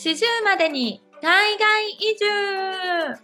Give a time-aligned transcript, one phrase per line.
[0.00, 3.20] 四十までに海外移住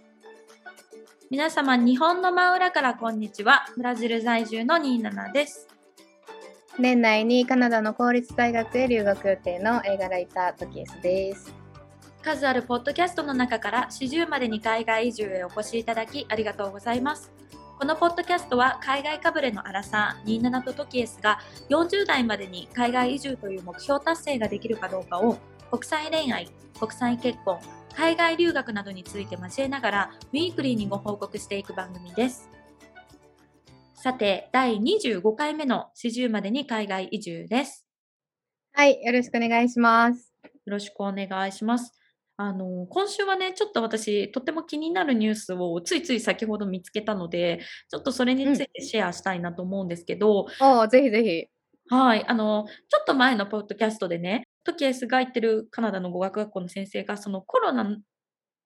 [1.29, 3.65] 皆様、日本の真裏からこんにちは。
[3.77, 5.69] ブラジル在住のニーナナです。
[6.77, 11.55] 年内にカナダの公立大学へ留学予定の映画ライタートキエスです。
[12.21, 17.31] 数あるポッドキャストの中から四十までに海外移住へお越しいただきありがとうございます。
[17.79, 25.37] このポッドキャストは海外かぶれのアラサー27とトキエスが40代までに海外移住という目標達成ができるかどうかを
[25.75, 26.47] 国際恋愛、
[26.79, 27.59] 国際結婚、
[27.93, 32.49] 海外留学などについて交えながらウィークリーにご報告していく番組です。
[33.93, 37.85] さて、第25回目の四十までに海外移住です。
[38.71, 40.33] はい、よろしくお願いします。
[40.45, 41.91] よろしくお願いします。
[42.37, 47.59] あの、今週はね、ちょっと私、とても気になるニュースをついつい先ほど見つけたので、
[47.91, 51.93] ちょっとそれについてシェアしたいなと思うんですけど、おーぜひぜひ。
[51.93, 57.97] はい、あの、ちょっと前のポッドキャストでね、トキエスが行ってるカナダの語学学校の先生が、そのコロナ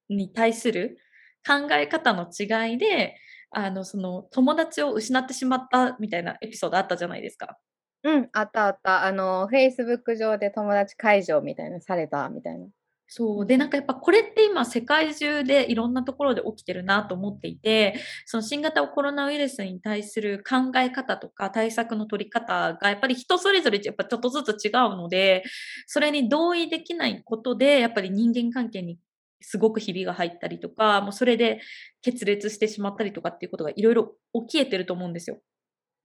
[0.08, 0.98] に対する
[1.46, 3.16] 考え方の違いで、
[3.50, 7.58] あの、その友達を失ってしまったみたいなエピソードあったじゃないですか。
[8.02, 9.04] うん、あったあった。
[9.04, 12.66] あの、Facebook 上で友達解除みたいなされたみたいな。
[13.12, 13.46] そう。
[13.46, 25.42] で、なんかやっぱこれって今世界中でいろんなところで起きてるなと思っていて、その新型コロナウイルスに対する考え方とか対策の取り方がやっぱり人それぞれやっぱちょっとずつ違うので、
[25.88, 28.96] それに同意できないことで、やっぱり人間関係に
[29.40, 31.60] すごくひびが入ったりとか、もうそれで
[32.02, 34.12] 決裂してしまったりとかっていうことがいろいろ
[34.46, 35.40] 起きえてると思うんですよ。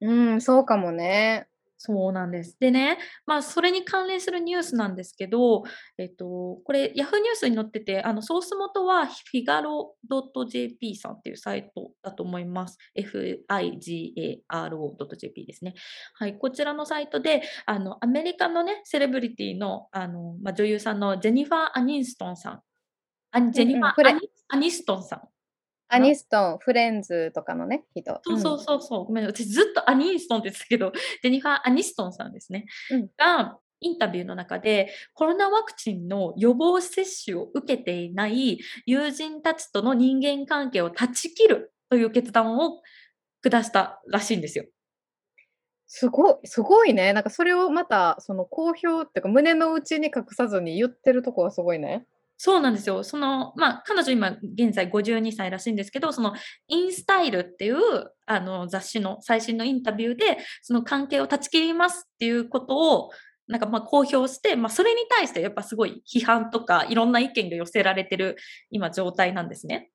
[0.02, 1.48] うん、そうかもね。
[1.78, 2.58] そうなんです。
[2.60, 5.64] でね、まあ、それに関連するニュースなんですけど、
[5.98, 12.78] えっと、これ、ヤフーニュースに載ってて、あの、ソース元は figaro.jp さんっていうサイトだと思います。
[12.98, 15.74] figaro.jp ですね。
[16.16, 22.62] はい、こちらのサイトで、あの、アメリカのね、セレブリティの、あの、まあ、女優さんのジェニファー・アニンストンさん。
[23.32, 25.35] あジェニファー、アニストンさん。
[25.88, 28.20] アニストン、フレンズとかのね、人。
[28.24, 29.06] そうそうそうそう。
[29.06, 32.66] ごめん、私ずっとアニストンって言ってたけど、ジェニファー・アニストンさんですね。
[32.92, 42.82] うんが、インタビューの中で、コロナワクチンの予防接種を受けていない友人たちとの人間関係を断ち切るという決断を
[43.44, 44.66] 下したらしいんですよ。
[45.88, 47.14] すごい、すごいね。
[47.14, 52.06] なんかそれをまた、その公表っていうか、胸の内に隠さずに言ってるとこがすごいね。
[52.38, 53.04] そうなんですよ。
[53.04, 56.34] その、まあ、彼女今現在52歳らしいんですけど、その
[56.68, 57.78] インスタイルっていう
[58.26, 63.12] あの雑誌の最新のインタビューで、その関係を断ち切りますっていうことを、
[63.48, 68.36] なんかまあ公表して、まあそれに対してやっぱすごい批判とかいろんな意見が寄せられてる
[68.70, 69.92] 今状態なんですね。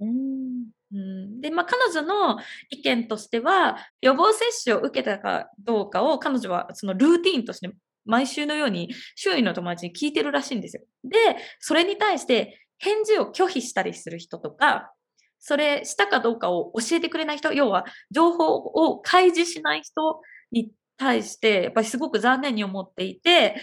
[0.00, 0.70] うん。
[0.90, 2.38] うん、で、まあ彼女の
[2.70, 7.70] 意見としては、予防接種を受けたかどうかを彼女はそのルーティーンとして
[8.08, 10.82] 毎週のように周囲の友達に聞いてるらしいんですよ。
[11.04, 11.18] で、
[11.60, 14.92] それに対して返事を拒否したりする人とか、
[15.38, 20.20] それしたかどうかを教えてくれない人、要は情報を開示しない人
[20.50, 23.56] に対して、やっぱりすごく残念に思っていて、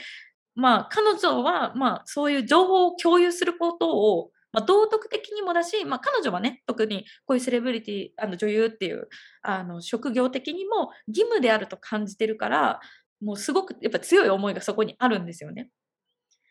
[0.53, 9.09] まあ彼女は、まあそういう情報を共有することを、まあ、道徳的にもだし、まあ、彼女はね、特にこういうセレブリティ、あの女優っていう
[9.41, 12.79] あの職業的にも義務であると感じてるから、
[13.21, 15.69] もうすごくやっぱ強い思いがそこにあるんですよね。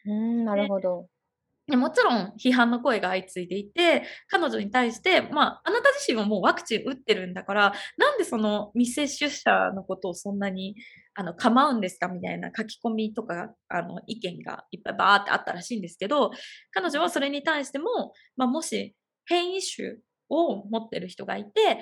[0.07, 1.09] うん、なるほど。
[1.67, 10.77] でもちろん批判の声が相次いでいて、彼女に対して、まあ、あなた自身はもうワクチン打ってるんだから、なんでその未接種者のことをそんなに
[11.15, 16.33] あの構うんですかみたいな書き込みとかあの意見がいっぱいバーってあったらしいんですけど、
[16.71, 19.97] 彼女はそれに対しても、まあ、もし変異種
[20.29, 21.79] を持ってる人がいて、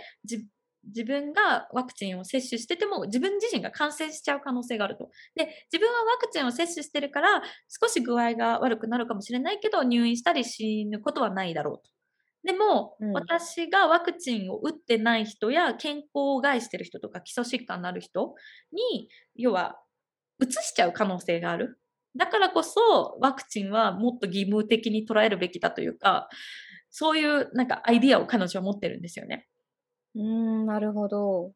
[0.84, 5.10] 自自分がワクチンを接種してても自分自身が感染しちゃう可能性があると。
[5.34, 11.90] で、自分はワクチンを接種してるから少し具合が悪くなるかもしれないけど入院したり死ぬことはないだろうと。
[12.44, 18.34] でも、うん私がワクチンを打ってない人や健康を害してる人とか基礎疾患のある人
[18.72, 19.78] に、要は、
[20.40, 21.78] 移しちゃう可能性がある。
[22.16, 26.28] だからこそ、ワクチンはもっと義務的に捉えるべきだというか、
[26.90, 29.46] そういうなんかアイディアを彼女は持ってるんですよね。
[30.14, 31.52] うん、なるほど。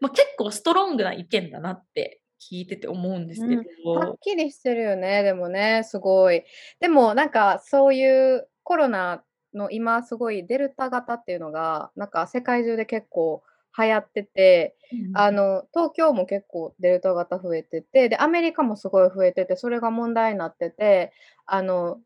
[0.00, 3.92] まあ、結構ストロングな意見だなって聞いてて思うんですけど。
[3.92, 6.44] はっきりしてるよね、でもね、すごい。
[6.80, 13.42] でもなんかそういうコロナの今すごいデルタ型っていうのが、なんか世界中で結構
[13.78, 21.12] 流行ってて、うんあの、東京も結構デルタ型増えてて、で、アメリカもすごい増えてて、それが問題になってて、
[21.46, 22.00] あの、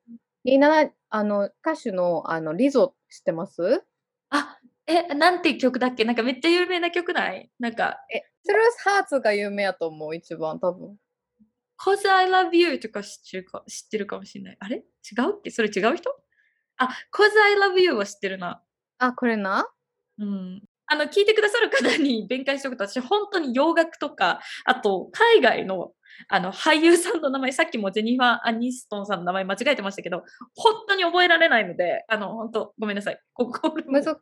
[0.44, 3.62] な、あの、歌手の、あの、リゾ知ってます？
[3.78, 3.82] あ、
[4.88, 6.04] え、なんて曲だっけ？
[6.04, 7.50] なんかめっちゃ有名な曲ない？
[7.58, 10.96] なんか、え、スルースハーツが有名やと思う、一番多分。
[11.78, 14.56] Cause I love you とか知ってるか知ってるかもしれない。
[14.60, 14.76] あれ？
[14.78, 14.80] 違
[15.28, 16.10] うっけそれ違う人？
[16.78, 18.62] あ、Cause I love you は知ってるな。
[18.98, 19.66] あ、これな？
[20.18, 20.62] うん。
[20.88, 25.92] あの、聞いてくださる方に弁解しておくと、私、本当に洋楽とか、あと、海外の、
[26.28, 30.22] あの、俳優さんの名前、さっきもジェニファー・アニストンさんの名前間違えてましたけど、
[30.54, 33.20] 本当に覚えられないので、あの、本当、ごめんなさい。
[33.32, 34.16] ここむずん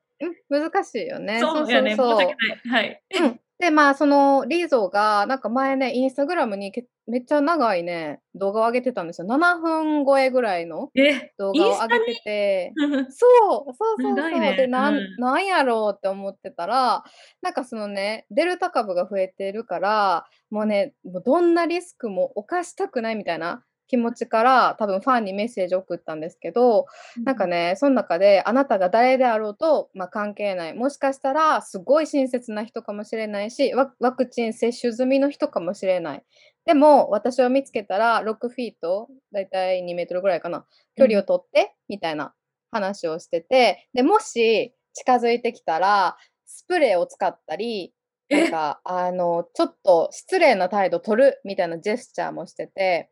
[0.49, 1.41] 難しいよね。
[1.41, 2.37] そうやね、申し訳ない。
[2.69, 3.02] はい。
[3.20, 3.41] うん。
[3.65, 9.27] で、まあ、そのリーゾーが、なんか前ね、インスタグラムにけめっちゃ長いね、動画を上げてたんですよ。
[9.27, 12.73] 7分超えぐらいのえ、動画を上げてて。
[13.09, 13.27] そ
[13.67, 14.39] う、そうそうそう。
[14.39, 17.05] ねで、なん、うんなんやろうって思ってたら、
[17.41, 26.87] なんかそのね、デルタ株が増えてるから、もうね、もうどんなリスクも犯したくないみたいな気持ちから、多分ファンにメッセージを送ったんですけど、
[27.25, 30.75] なんかね、その中であなたが誰であろうと、まあ、関係ない。
[30.75, 36.25] もしかしたらすごい親切な人かもしれないし、ワワクチン接種済みの人かもしれない。
[36.67, 40.67] でも、私を見つけたら6フィート、だいたい2メートルぐらいかな、
[40.97, 42.35] 距離を取って、みたいな
[42.71, 46.17] 話をしてて、で、もし近づいてきたら、
[46.47, 47.95] スプレーを使ったり、
[48.31, 53.11] なんえ、か、あの、ちょっと失礼な態度取るみたいなジェスチャーもしてて、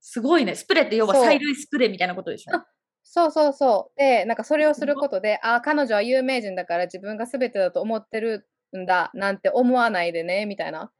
[0.00, 0.54] すごいね。
[0.54, 2.56] スプレーって要は催涙スプレーみたいなことでしょ？
[2.56, 2.66] あ
[3.02, 3.98] そうそうそう。
[3.98, 8.46] で、なんかそれをすることで、ああ、彼女は有名人だから自分が全てだと思ってる
[8.76, 10.92] んだなんて思わないでね、みたいな。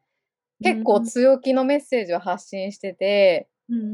[0.62, 3.88] 結構強気のメッセージを発信してて、うんうんう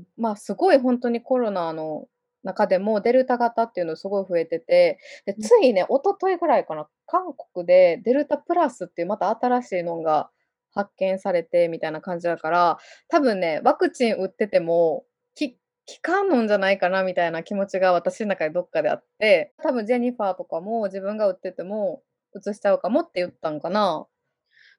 [0.00, 0.04] ん。
[0.16, 2.06] まあすごい本当にコロナの
[2.44, 10.30] 中でもデルタ型っていうのすごい増えてて、でうんついね、一昨日ぐらいかな、韓国でデルタプラスっていうまた新しいのが
[10.76, 12.78] 発見されてみたいな感じだから、
[13.08, 15.58] 多分ね、ワクチン打ってても、き効
[16.02, 22.02] かんのんじゃないかなみたいな気持ちが私の中でどっかであって、多分ジェニファーとかも自分が打ってても
[22.34, 24.06] 移しちゃうかもって言ったんかな。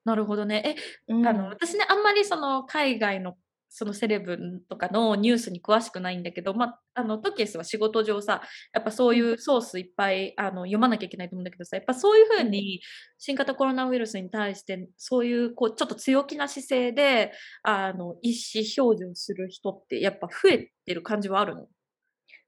[0.06, 0.78] なるほどね。
[1.10, 3.36] え、うんあの、私ね、あんまりその海外の
[3.70, 4.38] そのセレブ
[4.70, 8.42] とかのニュースに詳しくないんだけど、まあ、あのトキエスは仕事上さ、
[8.74, 12.82] やっぱそういうソースいっぱいあの読まなきゃいけないと思うんだけどさ、やっぱそういうふうに
[13.18, 17.32] 新型コロナウイルスに対して、そういうこうちょっと強気な姿勢で
[17.64, 21.68] あの意思表示をする人ってやっぱ増えてる感じはあるの？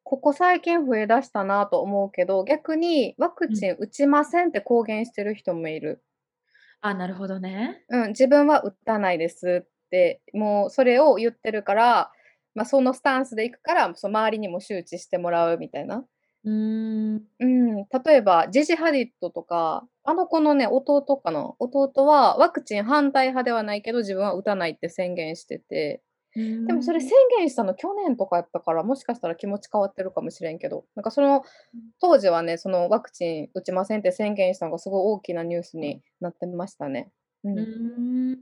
[0.03, 6.03] ここ最近増えだしたなと思うけど、逆にワクチン打ちませんって公言してる人もいる。
[6.81, 7.83] あ、なるほどね。
[7.89, 9.69] うん、自分は打たないですって、
[10.33, 12.11] もうそれを言ってるから、
[12.55, 16.05] まあ、そのスタンスで行くから、その周りにも周知してもらうみたいな。
[16.45, 17.21] うーん。
[17.39, 21.53] うん、例えば、ジェジ・ハディットとか、あの子のね、弟かな？
[21.59, 26.01] 弟はワクチン反対派ではないけど、自分は打たないって宣言してて、
[26.67, 31.43] でもそれ宣言したの去年とかやったから、もしかしたら気持ち変わってるかもしれんけど、なんかその
[32.01, 37.11] 当時はね、そのワクチン打ちませんって宣言したのがすごい大きなニュースになってましたね。
[37.43, 37.49] う。
[37.51, 38.37] ん。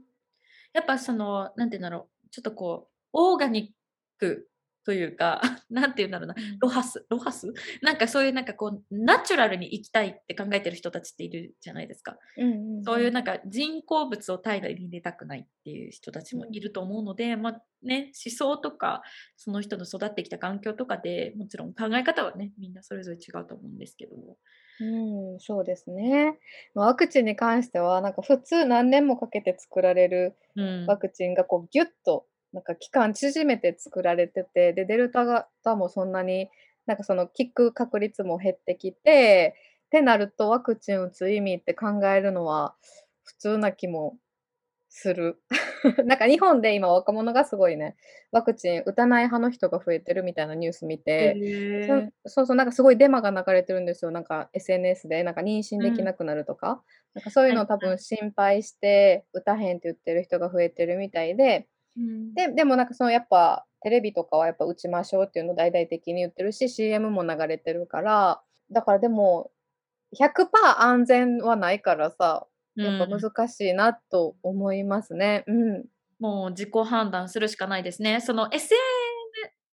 [0.72, 4.48] やっぱその、なんて言うんだろう、ちょっとこう、オーガニック
[4.84, 7.52] というか、 なんて言うんだろうな、ロハス、ロハス？
[7.82, 12.16] なんかそういうなんかこう、ナチュラルに生きたいって考えてる人たちっているじゃないですか。
[12.38, 19.02] うんうんそういうなんか人工物を体内に入れたくないっていう人たちもいると思うので、まあね、思想とか、
[19.36, 24.16] その人の育ってきた環境とかでもちろん考え方はね、みんなそれぞれ違うと思うんですけど。
[24.80, 26.38] うん、そうですね。
[26.74, 30.86] まあワクチンに関しては、なんか普通何年もかけて作られるうん。
[30.86, 36.48] ワクチンがこうギュッとなんか期間縮めて作られてて、で、デルタ型もそんなに
[36.86, 39.54] なんかその効く確率も減ってきて、
[39.86, 42.74] ってなるとワクチン打つ意味って考えるのは
[43.24, 44.16] 普通な気も
[44.88, 45.42] する。
[46.06, 47.96] なんか日本で今若者がすごいね、
[48.32, 51.48] ワクチン打たない派の人が増えてるみたいなニュース見て、へ
[51.80, 52.10] そー。
[52.26, 54.10] そうそう、なんかすごいデマが流れてるんですよ。
[54.10, 56.82] なんか SNS で、なんか妊娠できなくなるとか、
[57.14, 62.36] なんかそういうのを多分心配して、打たへんって言ってる人が増えてるみたいで、うん。
[62.36, 69.50] で、でもなんかそのやっぱテレビとかはやっぱ打ちましょうっていうのを大々的に言ってるし、CM も流れてるから、だからでも、
[70.12, 72.46] 100%安全はないからさ、
[72.84, 75.44] やっぱうん難しいなと思いますね。
[75.46, 75.84] うん。
[76.18, 78.20] もう自己判断するしかないですね。
[78.20, 78.74] その SN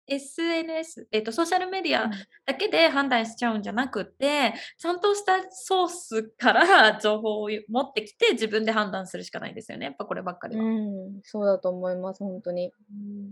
[0.08, 2.10] SNS、えっと、ソーシャルメディア
[2.46, 9.86] だけで判断しちゃうんじゃなくて、ちゃんとしたソースから 情報を持ってきて自分で判断するしかないですよね。
[9.86, 10.64] やっぱこればっかりは。
[10.64, 12.72] うん、そうだと思います、本当に。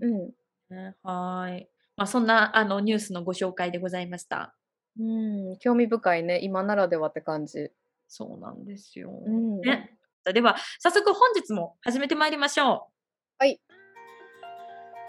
[0.03, 0.31] うん。
[0.69, 1.69] ねはーい。
[1.97, 4.55] まあ、そんなあのニュースのご紹介でございました。
[4.99, 6.41] うん、興味深いね。
[6.43, 7.71] 今ならではって感じ。
[8.09, 9.11] そうなんですよ。
[9.27, 9.61] うん。
[9.61, 12.93] ね、では、早速本日も始めてまいりましょう。
[13.39, 13.61] はい。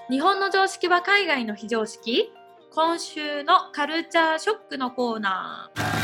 [0.10, 2.32] 日本の常識は海外の非常識？
[2.74, 5.98] 今週のカルチャーショックのコーナー。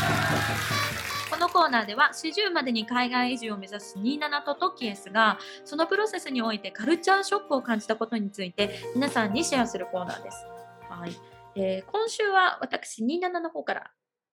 [1.30, 10.46] このコーナーでは40までに海外移住を目指す27とトキエスがそのプロセスにおいてカルチャーショックを感じたことについて皆さんにシェアするコーナーです。
[10.88, 11.12] はい
[11.56, 13.90] えー今週は私27の方から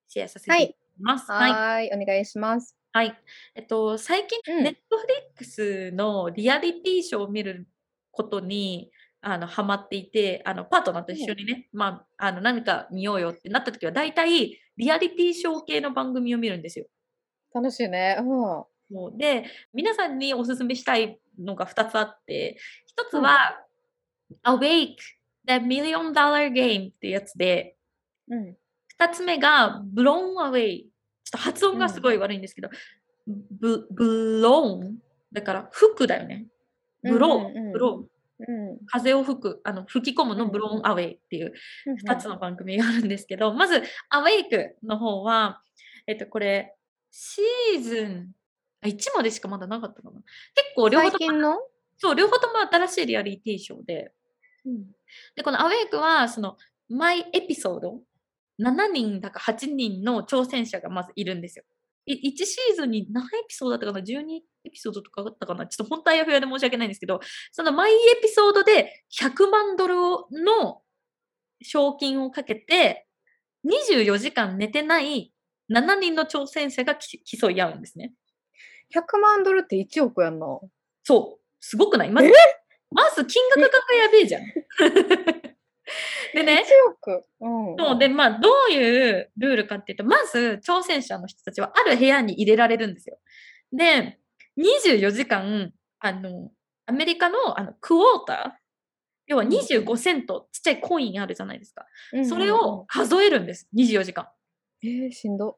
[0.07, 1.31] シェアさせていただきます。
[1.31, 2.75] ははいお願いします。
[2.93, 3.17] はい。
[3.55, 7.67] えっと、最近、うんネットフリックスのリアリティショーを見る
[8.11, 8.91] ことに、
[9.21, 16.85] あの、ハマっていて、あの、パートナーと一緒にね、まあ、あの、何か見ようよってなった時は、大体、リアリティショー系の番組を見るんですよ。
[17.53, 18.17] 楽しいね。
[18.19, 18.25] うん。
[18.27, 18.67] も
[19.13, 22.57] うで、皆さんにおすすめしたいのが2つあって、
[22.97, 23.57] 1つうんは、
[24.43, 24.95] Awake,
[25.45, 27.77] The Million Dollar Game っていうやつで、
[28.29, 28.57] うん。
[28.99, 30.90] 2つ目が Blown Away。
[31.23, 32.69] ちょっと発音がすごい悪いんですけど、
[33.27, 34.97] ブ、ブローン
[35.31, 36.47] だから吹くだよね。
[37.03, 38.11] ブロー、うんうんうんブロー。
[38.47, 38.77] うん。
[38.87, 41.53] 風を吹く、あの吹き込むのうんブローンアウェイっていう
[41.85, 45.61] うん2つの番組があるんですけど、まず、アウェイクの方は、
[46.07, 46.75] えっと、これ、
[47.11, 48.31] シーズン
[48.81, 50.19] あ1までしかまだなかったかな。
[50.55, 51.59] 結構両方とも、最近の？
[51.97, 54.11] そう、両方とも新しいリアリティショーで、
[54.65, 54.85] うん。
[55.35, 56.57] で、このアウェイクは、その、
[56.89, 57.99] 毎エピソード、
[58.61, 61.65] 7人だか8人の挑戦者がまずいるんですよ。
[62.05, 65.67] い1シーズンに何エピソードだったかな ?12 エピソードとかあったかな？
[65.67, 67.19] ちょっと本当はやふやで申し訳ないんですけど、
[67.51, 70.81] その毎エピソードで100万ドルをの
[71.61, 73.07] 賞金をかけて、
[73.65, 75.31] 24時間寝てない
[75.71, 78.13] 7人の挑戦者がき競い合うんですね。
[78.95, 80.45] 100万ドルって1億やんな。
[81.03, 81.41] そう。
[81.59, 82.09] すごくない？
[82.09, 82.31] まず、
[82.89, 84.43] まず金額がやべえじゃん。
[86.33, 87.25] でね、1億。
[87.39, 87.75] うん。
[87.77, 93.17] そうで、まあ、どういうルールかっていうと、まず、挑戦者の人たちはある部屋に入れられるんですよ。
[93.73, 94.19] で、
[94.57, 96.51] 24時間、あの、
[96.85, 98.61] アメリカのあのクォーター、
[99.27, 101.85] 要はうん25セント、ちっちゃいコインあるじゃないですか。
[102.13, 102.85] うんそれを。
[102.87, 104.27] 数えるんです、24時間。
[104.83, 105.57] えー、しんど。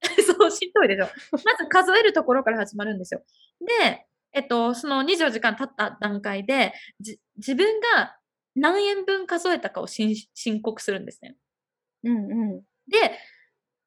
[0.02, 1.08] そう、しんどいでしょ。
[1.44, 3.22] まず数えるところから始まるんですよ。
[3.60, 8.16] で、えっと、その24時間経った段階で、じ自分が
[8.56, 11.36] 何円分数えたかを申申告するんですね。
[12.04, 12.62] うんうん。
[12.88, 13.18] で、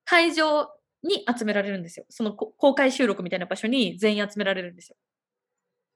[0.06, 0.70] 会場
[1.04, 2.06] に集められるんですよ。
[2.10, 4.96] そのこ公開収録みたいな場所に全員集められるんですよ。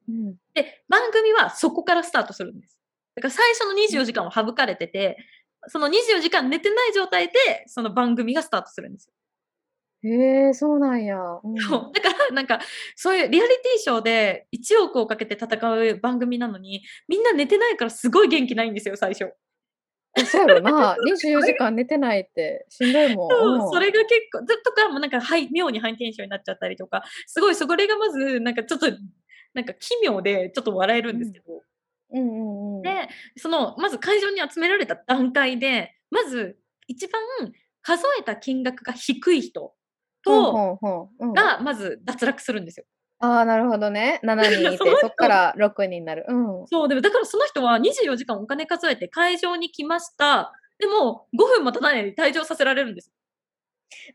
[0.10, 0.36] うん。
[0.54, 2.78] で、番組はそこからスタートするんです。
[3.16, 5.18] だから最初の24時間は省かれてて、
[5.68, 7.34] その24時間寝てない状態で、
[7.68, 9.14] その番組がスタートするんですよ。
[10.04, 11.18] へえ、そうなんや。
[11.44, 12.60] うんそうだから、 なんか、
[12.96, 19.32] そういうリアリティショーで1億をかけて戦う番組なのに、みんな寝てないからすごい元気ないんですよ、最初。
[20.16, 20.96] えそうやろな。
[21.08, 23.30] 24時間寝てないってしんどいもん。
[23.30, 28.88] そう、んそれが結構、ずっとかもなんか、はい、妙にハイテンションになっちゃったりとか、すごい、それがまず、なんかちょっと、
[29.54, 31.64] なんか奇妙で、ちょっと笑えるんですけど、
[32.12, 32.82] うんうんうん。
[32.82, 33.08] で、
[33.38, 37.22] その、まず会場に集められた段階で、まず、一番
[37.82, 39.74] 数えた金額が低い人
[40.24, 40.80] と、
[41.36, 42.86] が、まず脱落するんですよ。
[43.20, 44.20] ああ、なるほどね。
[44.24, 46.26] 7人いて、 そっから6人になる。
[46.28, 46.68] うん。
[46.68, 50.52] そう、でもだからその人は24時間お金数えて会場に来ました。
[50.80, 53.12] でも、5分も経たないで退場させられるんです。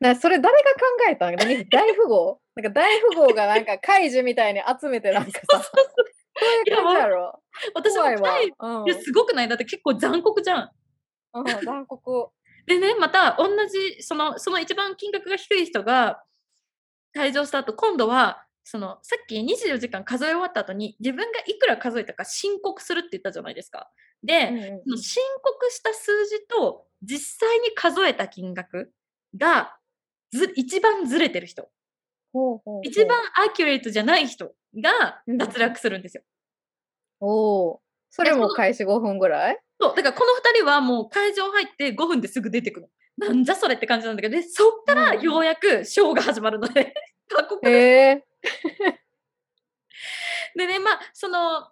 [0.01, 1.37] なそれ誰が考えたん？
[1.37, 2.41] 何大富豪？
[2.57, 5.73] なんか大富豪がなんか怪獣みたいに集めてなんかさ、 そ
[6.41, 7.41] ういう感じやろ？
[7.75, 8.47] 私も怖いわはい。
[8.49, 8.53] い。
[8.59, 9.49] うんや、すごくない？
[9.49, 10.71] だって結構残酷じゃん。
[11.35, 12.29] うん、残酷。
[12.69, 16.23] でね、また同じ、その、その一番金額が低い人が
[17.17, 23.91] 退場した後、今度は、その、さっき24時間数え終わった後に、自分がいくら数えたか申告するって言ったじゃないですか。
[24.23, 24.49] で、
[24.87, 28.93] うん申告した数字と実際に数えた金額
[29.37, 29.77] が
[30.33, 31.71] ず一番ずれてる人、
[32.35, 36.23] ほうほうほう一番アキュレートじゃない人がうん脱落するんですよ。
[37.21, 37.81] おお。
[38.11, 39.59] それも開始5分ぐらい？
[39.81, 42.91] そう、だからこの2人はもう会場入って5分ですぐ出てくる。
[43.17, 46.95] なんじゃそれって感じなんだけど、でそっからうんようやくショーが始まるので、
[47.29, 48.25] 過酷へえ。
[50.55, 51.71] でね、まあ、その、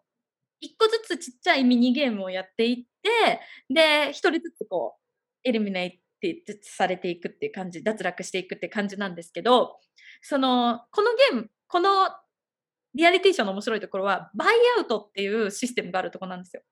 [0.60, 3.40] 一個ずつちっちゃいミニゲームをやっていって、
[3.72, 9.78] で、一人ずつこう、エリミネイトされていくっていう感じ、脱落していくって感じなんですけど、
[10.22, 12.08] その、このゲーム、この
[12.94, 16.62] リアリティショーの面白いところは、バイアウトっていうシステムがあるところなんですよ。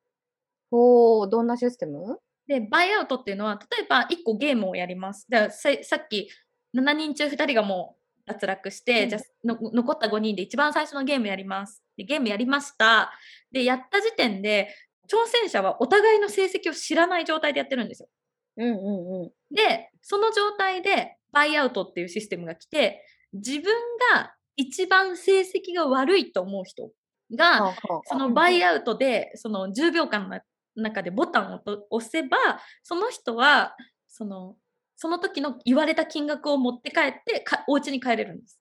[0.71, 2.18] ほう、どんなシステム？
[2.47, 5.26] で、バイアウトっていうのは、例えば1個ゲームをやります。
[5.28, 6.28] じゃあささっき
[6.76, 11.83] 7人中2人がもう脱落して、うんじゃ残った5人で一番最初のゲームやります。
[11.97, 13.12] でゲームやりました。
[13.52, 14.68] で、やった時点で、
[15.06, 18.09] 挑戦者はお互いの成績を知らない状態でやってるんですよ。
[18.56, 19.54] うんうんうん。
[19.54, 23.75] で、その状態でバイアウトっていうシステムが来て、自分
[24.12, 26.90] が一番成績が悪いと思う人
[27.35, 30.40] が、そのバイアアウトで、その10秒間の
[30.76, 32.37] 中でボタンをと押せば、
[32.83, 33.76] その人は、
[34.09, 34.57] その、
[34.97, 38.61] その時の言われた金額を持って帰ってか、お家に帰れるんです。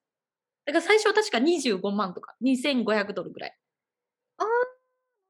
[0.65, 3.57] だから最初は確か25万とか、2500ドルぐらい。
[4.37, 4.57] ああ、なる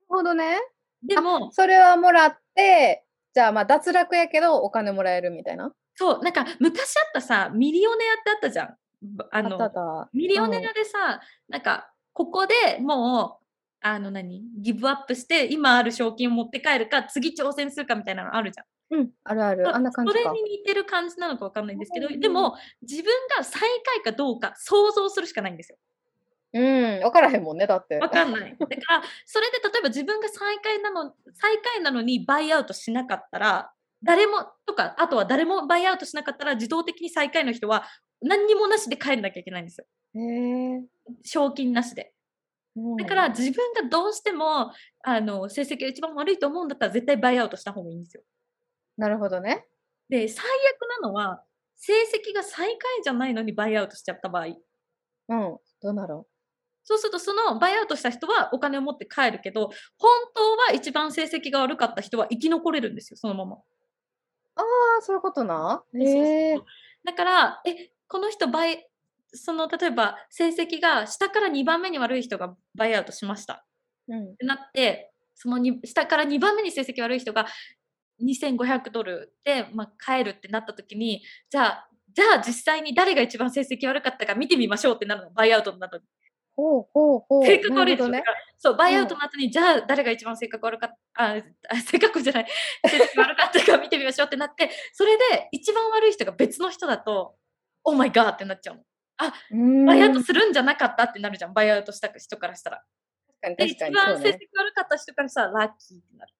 [0.07, 0.59] ほどね。
[1.01, 5.73] でも、それはもらって、じゃあまあ脱落やけどお金もらえるみたいな？
[5.95, 8.77] そう、なんか昔あったさ、ミリオネアってあったじゃん。
[9.31, 13.42] あの、あミリオネアでさ、うん、なんか、ここでもう、
[13.85, 18.63] あの何、ギブアップして、今ある賞金を持って帰るか、次挑戦するかみたいなのあるじゃ
[18.95, 18.97] ん。
[18.97, 19.75] うん、あるある。
[19.75, 23.67] あんな感じそれに似てる感じなのかわかんないんですけど、でも、自分が最下
[23.99, 25.77] 位かどうか想像するしかないんですよ。
[26.53, 27.97] うん、分からへんもんね、だって。
[27.97, 28.55] わかんない。
[28.57, 37.83] だから、それで例えば自分が最下位なの、最下位なのにバイアウトしなかったら、誰も、とか、あとは誰もバイアウトしなかったら、自動的に最下位の人は
[38.21, 39.85] 何にもなしで帰んなきゃいけないんですよ。
[40.15, 40.83] へ
[41.23, 42.12] 賞金なしで。
[42.97, 44.71] だから自分がどうしても
[45.03, 48.23] あの成績が一番悪いと思うんだったら絶対バイアウトした方がいいんですよ。
[48.97, 49.65] なるほどね。
[50.09, 51.43] で、最悪なのは、
[51.75, 54.45] 成績が最下位じゃないのにバイアウトしちゃった場合。
[54.45, 56.21] うん、どうなる
[56.83, 63.55] そうすると、そのバイアウトした人はお金を持って帰るけど、本当は一番成績が悪かった人は生き残れるんですよ、そのまま。
[64.55, 64.61] あ
[64.99, 65.83] あ、そういうことな。
[65.95, 66.59] へえ。
[67.03, 68.85] だから、え、この人バイ、
[69.33, 73.65] その例えば成績が下から2番目に悪い人がバイアウトしました。
[74.07, 77.47] うん、ってなって、その下から2番目に成績悪い人が
[78.23, 86.03] 2500ドルで、まあ、帰るってなった時に、じゃあ、じゃあ実際に誰が一番成績悪かったか見てみましょうってなるの、バイアウトの後に。
[86.55, 87.45] ほうほうほう。
[87.45, 88.23] 性格悪いですね。
[88.59, 91.41] そう、バイアウトの後に、うん、じゃあ誰が一番性格悪かった、あ、
[91.81, 92.45] 性格じゃない、
[92.87, 97.35] 成績悪かったか見てみましょうってなって、それで一番悪い人が別の人だと、
[97.83, 98.83] オーマイガーってなっちゃうの。
[99.17, 99.33] あ、
[99.85, 102.83] バイアウトするんじゃなかったってなるじゃん、バイアウトした人からしたら。
[103.41, 106.33] 確かに確かに、一番成績悪かった人からしたらラッキーってなる。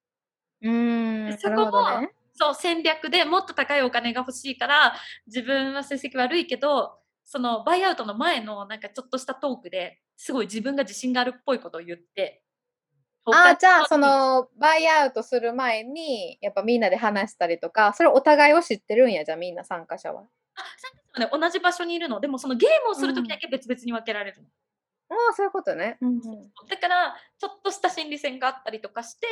[0.62, 4.94] うん、そこも、ね、そう戦略でもっと高いお金が欲しいから
[5.26, 12.42] 自分は成績悪いけどそのバイアウトの前のなんかちょっとしたトークですごい自分が自信があるっぽいことを言って
[13.26, 20.24] あじゃあそのバイアウトする前にやっぱみんなで話したりとかそれお互いを知ってるんやじゃあみんな参加者は。
[20.56, 24.48] あ参加者はね同じ場所にいるのでもそのゲームをする時だけ別々に分けられるの。
[25.10, 26.20] うん、ああそういうことね、うんうん、
[26.68, 29.26] だからちょっとした心理戦があったりとかして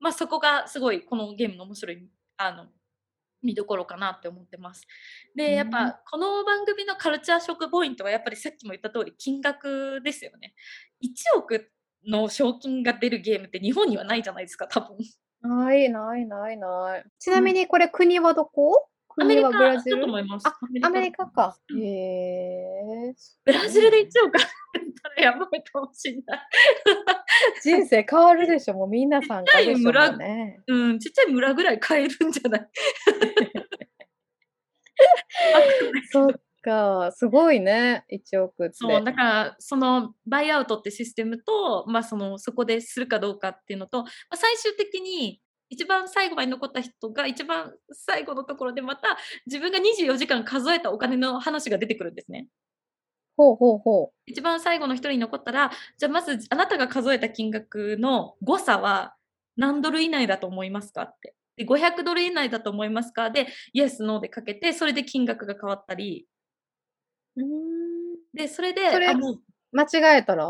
[0.00, 2.08] まあ、そこがすごいこのゲームの面白い
[2.38, 2.66] あの
[3.42, 4.86] 見どころかなって思ってます。
[5.34, 10.54] で、やっぱこの番組のカルチャーショックポイントはやっぱりさっきも言った通り金額ですよね。
[11.02, 11.70] 1億
[12.06, 14.98] の賞金が出るゲームって日本にはないじゃないですか、多分。
[15.42, 17.04] ないないないない。
[17.18, 18.89] ちなみにこれ国はどこ、
[19.20, 20.48] アメリカだと思います。
[20.48, 21.56] あ、アメリカか。
[21.78, 23.14] へえ。
[23.44, 24.42] ブラジルで1億あっ
[25.02, 26.40] たらやばいかもしれない。
[27.62, 32.66] 人生変わるでしょ、もう皆さんちっちゃい村、ね、うん、ちっちゃい村ぐらい買えるんじゃない？
[36.12, 38.74] そっか、すごいね、1億って。
[38.74, 52.48] そう、だから、そのバイアウトってシステムと、まあ、そのそこでするかどうかっていうのと、まあ、最終的に一番最後まで残った人が一番最後のところでまた自分が24時間数えたお金の話が出てくるんですね。
[53.36, 54.12] ほうほうほう。
[54.26, 59.14] 一番最後の一人に残ったら、じゃあまずあなたが数えた金額の誤差は
[59.56, 61.34] 何ドル以内だと思いますかって。
[61.56, 63.30] で、500ドル以内だと思いますか？
[63.30, 66.26] で、イエス、ノーでかけて、それで金額が変わったり。
[67.36, 67.46] うん
[68.34, 69.40] で、それで、それあもう
[69.72, 70.48] 間違えたら？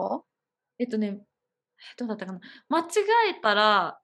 [0.78, 1.20] えっとね、
[1.96, 2.40] どうだったかな。
[2.68, 2.84] 間違
[3.30, 3.99] えたら、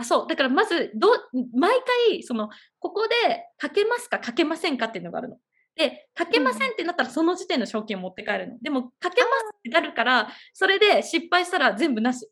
[0.00, 0.26] あ、そう。
[0.26, 1.08] だからまず、ど
[1.54, 1.72] 毎
[2.10, 5.36] 回、その、ここでかけますか、かけませんかっていうのがあるの。
[5.76, 8.58] で、かけませんってなったらその時点の賞金を持って帰るの。
[8.60, 12.28] でも、かけますってなるから、それで失敗したら全部なし。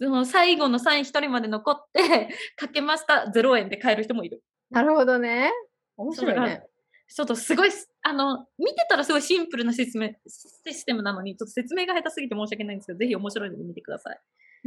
[0.00, 4.42] その最後の3位1人まで残って、 かけました0円で買える人もいる。
[4.70, 5.50] なるほどね。
[5.96, 6.62] 面白いね。
[7.08, 7.70] ちょっとすごい、
[8.02, 14.20] あの、見てたらすごいシンプルなシステムなのに、ちょっと説明が下手すぎて申し訳ないんですけど、ぜひ面白いので見てください。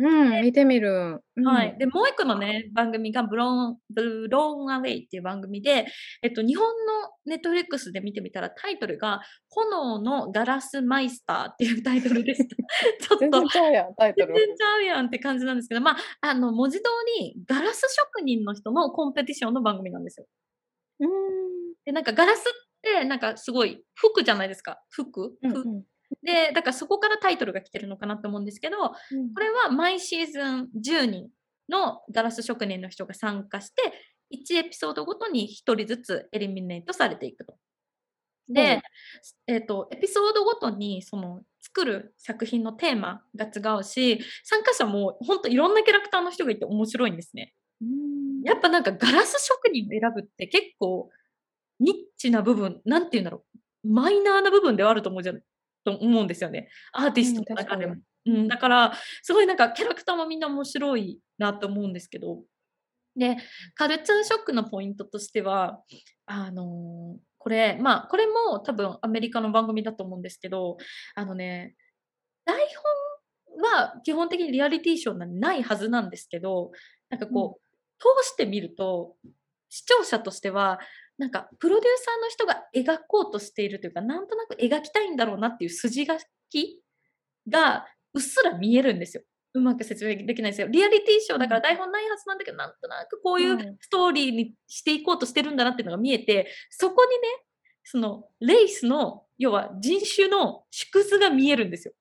[0.04, 1.22] うん、見てみる。
[1.36, 1.78] うん、はい。
[1.78, 5.86] で、もう一個のね、番組がブロン、ブローンアウェイっていう番組で、
[6.24, 6.74] えっと、日本の
[7.28, 12.56] ネットフリックスで見てみたらタイトルが、炎のガラスマイスターっていうタイトルでした。
[13.08, 13.20] ちょっと。
[13.20, 14.34] 全然ちゃうやん、タイトル。
[14.34, 16.84] 全然ちゃうやんって感じなんですけど、まあ、あの、文字通
[17.20, 20.26] りガラス職人の人のコンペティションの番組なんですよ。
[21.00, 21.10] うん。
[21.86, 22.44] で、なんかガラスっ
[22.82, 24.82] て、なんかすごい服じゃないですか。
[24.90, 25.84] 服、うんうん、
[26.24, 28.78] で、だからそこからタイトルが来てるのかなと思うんですけど、
[29.12, 31.30] うん、これは毎シーズン10人
[31.70, 33.82] のガラス職人の人が参加して、
[34.34, 37.56] 1エピソードごとに1人ずつエリミネートされていくと。
[38.48, 38.82] で、
[39.48, 47.54] うん、えっ、ー、と、エピソードごとにその作る作品のテーマが違うし、参加者も本当いろんなキャラクターの人がいて面白いんですね。
[47.82, 51.10] うんやっぱなんかガラス職人を選ぶって結構
[51.80, 53.44] ニッチな部分、なんて言うんだろ
[53.84, 55.42] う、マイナーな部分ではあると思うじゃん、
[55.84, 56.70] と思うんですよね。
[56.94, 57.96] アーティストの中でも。
[58.26, 62.44] うん、だから、すごいなんかキャラクターもみんな面白いなと思うんですけど。
[63.16, 63.38] で、
[63.76, 65.82] カルチャーショックのポイントとしては、
[66.26, 70.78] あのー、これ、まあ、これも多分アメリカの番組だと思うんですけど、
[71.16, 71.76] あのね、
[72.46, 72.58] 台
[73.56, 76.72] 本は基本的にリアリティショーなんないはずなんですけど、
[77.10, 77.62] なんかこう、
[78.00, 79.16] 通してみると、
[79.70, 80.80] 視聴者としては、
[81.22, 86.14] なんかプロデューサーの人が描こうとしているというか、なんとなく描きたいんだろうなっていう筋書
[86.50, 86.82] き
[87.48, 89.24] がうっすら見えるんですよ。
[89.54, 90.68] うまく説明できないですよ。
[90.68, 97.28] リアリティショーだから台本ないはずなんだけど、なんとなくこういうストーリーにしていこうとしてるんだなっていうのが見えて、そこにね、
[97.84, 101.94] そのレイスの、要は人種の縮図が見えるんですよ。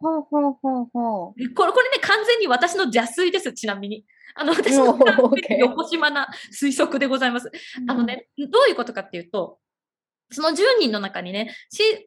[0.00, 1.54] ほうほうほうほう。
[1.54, 4.04] これ、これね、完全に私の邪推です、ちなみに。
[4.34, 4.98] あの、私の
[5.58, 7.50] 横島な推測でございます。
[7.88, 9.58] あのね、どういうことかっていうと、
[10.30, 11.54] その10人の中にね、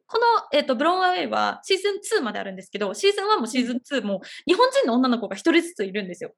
[0.05, 6.33] この、えーと、ブロンアウェイはシーズン2まであるんですけど、シーズン1もシーズン2も日本人の女の子が1人ずついるんですよ。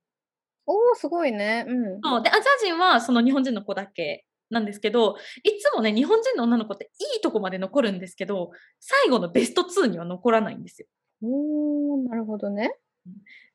[0.65, 1.65] おー、すごいね。
[1.67, 1.99] うん。
[2.01, 10.87] そうで、アジア人はその日本人の子だけなんですけど、いつもね、日本人の女の子っていいとこまで残るんですけど、最後のベスト2には残らないんですよ。
[11.23, 12.75] おー、なるほどね。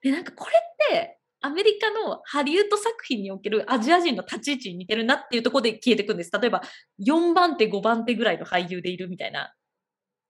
[0.02, 6.32] で、なんかこれって、アメリカのハリウッド作品におけるアジア人の立ち位置に似てるなっていうところで消えていくんです。
[6.32, 6.62] 例えば、
[7.00, 9.54] 4番手、5番手ぐらいの俳優でいるみたいな。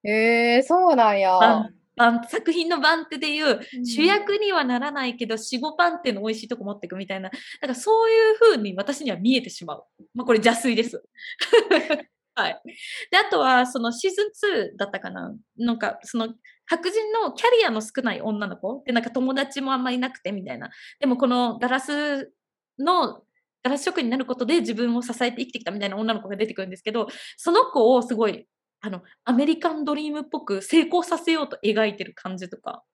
[0.04, 1.70] へえー、そうなんや。
[2.28, 7.30] 作品の番手でいう、主役にはならないけど、4、5番手の美味しいとこ持っていくみたいな、
[7.62, 9.84] なんかそういう風に私には見えてしまう。
[10.14, 11.02] まあこれ邪推です。
[12.34, 12.62] はい。
[13.10, 16.34] で、あとは、そのシーズン2だったかななんか、その
[16.68, 20.70] 白人のキャリアの少ない女の子で、なんか友達もあんまりいなくてみたいな。
[21.00, 22.30] でもこのガラス
[22.78, 23.22] の、
[23.62, 28.46] ガラス職人になることで自分を支えて生きてきたみたいな女の子が出てくるんですけど、その子をすごい、
[28.80, 32.84] あの、アメリカンドリームっぽく成功させようと描いてる感じとか。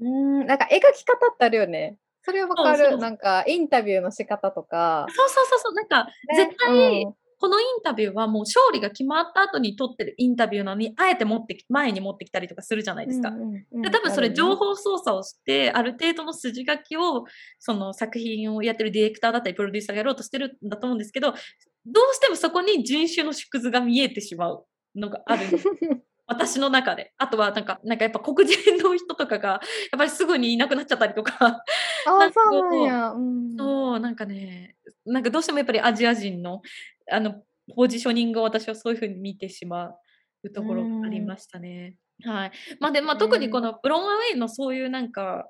[0.00, 1.98] うん、なんか描き方ってあるよね。
[2.22, 2.96] それはわかる。
[2.96, 5.06] なんかインタビューの仕方とか。
[5.10, 5.74] そうそうそうそう。
[5.74, 13.30] なんか、絶対、うんこのインタビューはもう勝利が決まった後に撮ってるインタビューなのに、あえて持ってき、前に持ってきたりとかするじゃないですか。
[13.30, 17.24] うんうんうん、で多分それ情報操作をして、ある程度の筋書きを、
[17.58, 25.42] その作品をやってるディレクターだったり、プロデューサーがやろうとしてるんだと思うんですけど、どうしてもそこに人種の縮図が見えてしまうのがある。
[26.26, 27.12] 私の中で。
[27.18, 29.60] あとは、なんか、なんかやっぱ黒人の人とかが、やっ
[29.98, 31.34] ぱりすぐにいなくなっちゃったりとか。
[31.46, 31.62] あ
[32.06, 33.10] あ、そうなんや。
[33.10, 36.62] うん、そう、なんかね、なんかどうしてもやっぱりアジア人の
[37.10, 37.42] あの、
[37.74, 39.94] ポジショニングを私はそういうふうに見てしま
[40.42, 41.96] うところがありましたね。
[42.22, 42.52] はい。
[42.80, 45.48] まあで、まあ特にこのブロンアウェイのそういうなんか、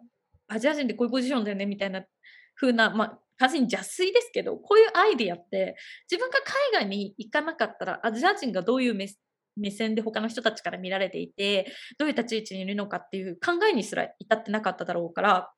[0.49, 2.05] アジア人ってこういうポジションだよねみたいな
[2.57, 5.77] 風な、まあ、完全に邪推ですけど、こういうアイディアって、
[6.11, 6.39] 自分が
[6.73, 9.09] 海外に行かなかったら、アジア人がどういう目
[9.57, 15.53] 目線で他の人たちから見られていて、どういう立ち位置にいるのかっていう考えにすら至ってなかっただろうから、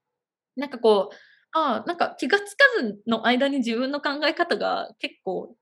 [0.57, 1.17] なんかこう、
[1.53, 5.57] ああ、なんか気がつかずの間に自分の考え方が結構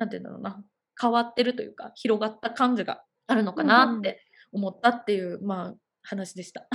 [0.00, 0.64] なんて言うんだろうな、
[1.00, 6.66] 変わってるというか、広がった感じがあるのかなって思ったっていう、うん、まあ、話でした。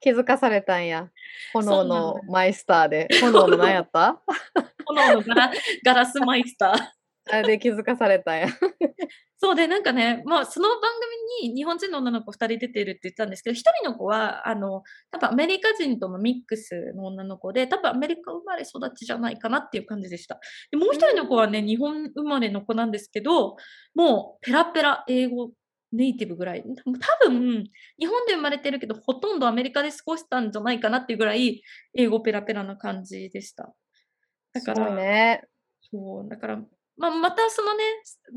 [0.00, 1.10] 気づかされたんや。
[1.52, 3.08] 炎のマイスターで。
[3.20, 4.22] 炎の何やった？
[4.86, 5.52] 炎のガラ
[5.84, 6.97] ガラスマイスター。
[7.30, 8.48] あれで気づかされたんや。
[9.40, 10.80] そうで、なんかね、まあ、その番
[11.40, 20.40] 組に日本人の女の子2人出てるって言ったんですけど、1人の子は、あの、多分アメリカ人とのミックスの女の子で、多分アメリカ生まれ育ちじゃないかなっていう感じでした。
[20.70, 23.56] でもう1人の子はね、日本生まれの子なんですけど、
[23.94, 25.52] もうペラペラ英語
[25.92, 26.62] ネイティブぐらい。
[27.22, 27.64] 多分、
[27.98, 31.62] 日本で生まれてるけど、ほとんどアメリカで過ごしたんじゃないかなっていうぐらい、
[31.94, 33.74] 英語ペラペラな感じでした。
[34.52, 35.42] だから、ね、
[35.90, 36.62] そう、だから、
[36.98, 37.84] まあ、またそのね、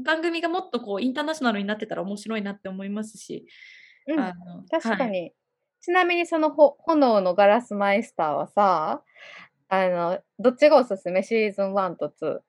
[0.06, 3.46] 番組がもっとこうインターナショナルになってたら面白いなって思いますし。
[4.08, 5.20] うん、あの確かに。
[5.20, 5.36] はい、
[5.82, 9.04] ちなみにそのほ炎のガラスマイスターはさ、
[9.70, 11.24] あの、どっちがおすすめ？
[11.24, 12.40] シーズン1と2。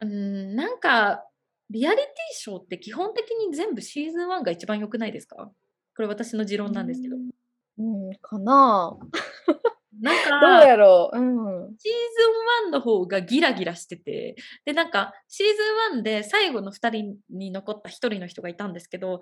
[0.00, 1.24] うん、なんか、
[1.70, 5.50] リアリティショーって基本的に全部シーズン1が一番良くないですか？
[5.94, 7.16] これ私の持論なんですけど。
[7.78, 8.96] うん、かな
[10.02, 11.92] なんか、どうやろう、うん、シー
[12.64, 14.34] ズン1の方がギラギラしてて、
[14.64, 15.46] で、なんか、シー
[15.92, 19.20] ズン1で最後の2人に残った1人の人がいたんですけど、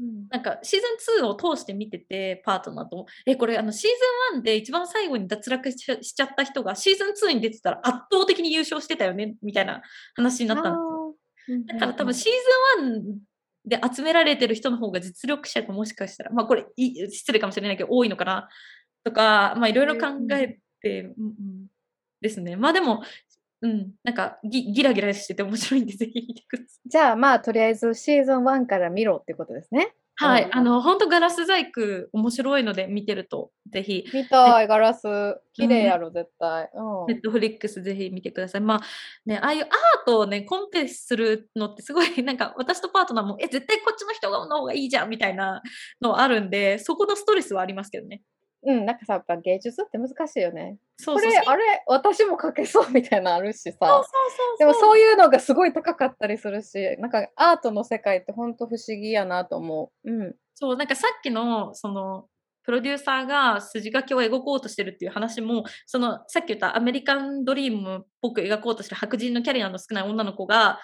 [0.00, 3.90] うん、なんか、シーズン2を通して見てて、パートナーと、え、これ、あの、シー
[4.34, 9.80] ズン1で一番最後に脱落しちゃった人が、シーズン2に出てたら圧倒的に優勝してたよね、みたいな
[10.14, 10.76] 話になったんで
[11.46, 11.62] すよ。
[11.66, 12.32] だから多分シー
[12.82, 13.18] ズン1
[13.68, 18.48] で集められてる人の方が実力者がもしかしたら、まあこれ失礼かもしれないけど多いのかな
[19.04, 21.66] とか、まあいろいろ考えて、うん、
[22.20, 22.56] ですね。
[22.56, 23.02] まあでも、
[23.60, 26.88] うん、なんかギギラギラしてて面白いんで、ぜひ見てください。
[26.88, 29.94] じゃあ、まあ、とりあえずシーズン1から見ろってことですね。
[30.20, 35.06] はい、うんあの、本当ガラス細工面白いので見てると、ぜひ、見たい、ガラス。
[35.52, 36.70] 綺麗やろ、絶対。
[36.74, 37.06] うん。
[37.06, 38.60] ネットフリックスぜひ見てください。
[38.60, 38.80] まあ
[39.26, 39.68] ね、ああいうアー
[40.06, 45.62] トをね、コンテするのってすごい、なんか私とパートナーも、え、絶対こっちの人の方がいいじゃんみたいな
[46.00, 48.22] のあるんで、そこのストレスはありますけどね。
[48.64, 50.78] うん、なんかさ、やっぱ芸術って難しいよね。
[50.96, 54.02] そうそうこれ、あれ、私も描けそうみたいなのあるしさ。
[54.58, 60.10] でもそうそういうのがすごい高かったりするし、なんかアートの世界ってほんと不思議やなと思う。
[60.10, 60.34] うん。
[60.54, 62.26] そう、なんかさっきの、その、
[62.64, 70.78] プロデューサーが筋書きを描こうとしてるっていう話も、その、さっき言ったアメリカンドリームっぽく描こうとしてる白人のキャリアの少ない女の子が、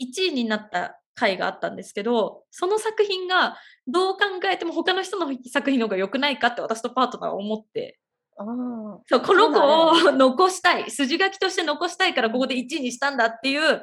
[0.00, 4.20] 1位になった回があったんですけど、その作品がどう考
[4.50, 7.98] えても他の人の作品の方が良くないかって私とパートナーは思って、
[8.36, 9.00] ああ。
[9.06, 13.82] そう、この子を残したい、筋書きとして残したいからここで1位にしたんだっていう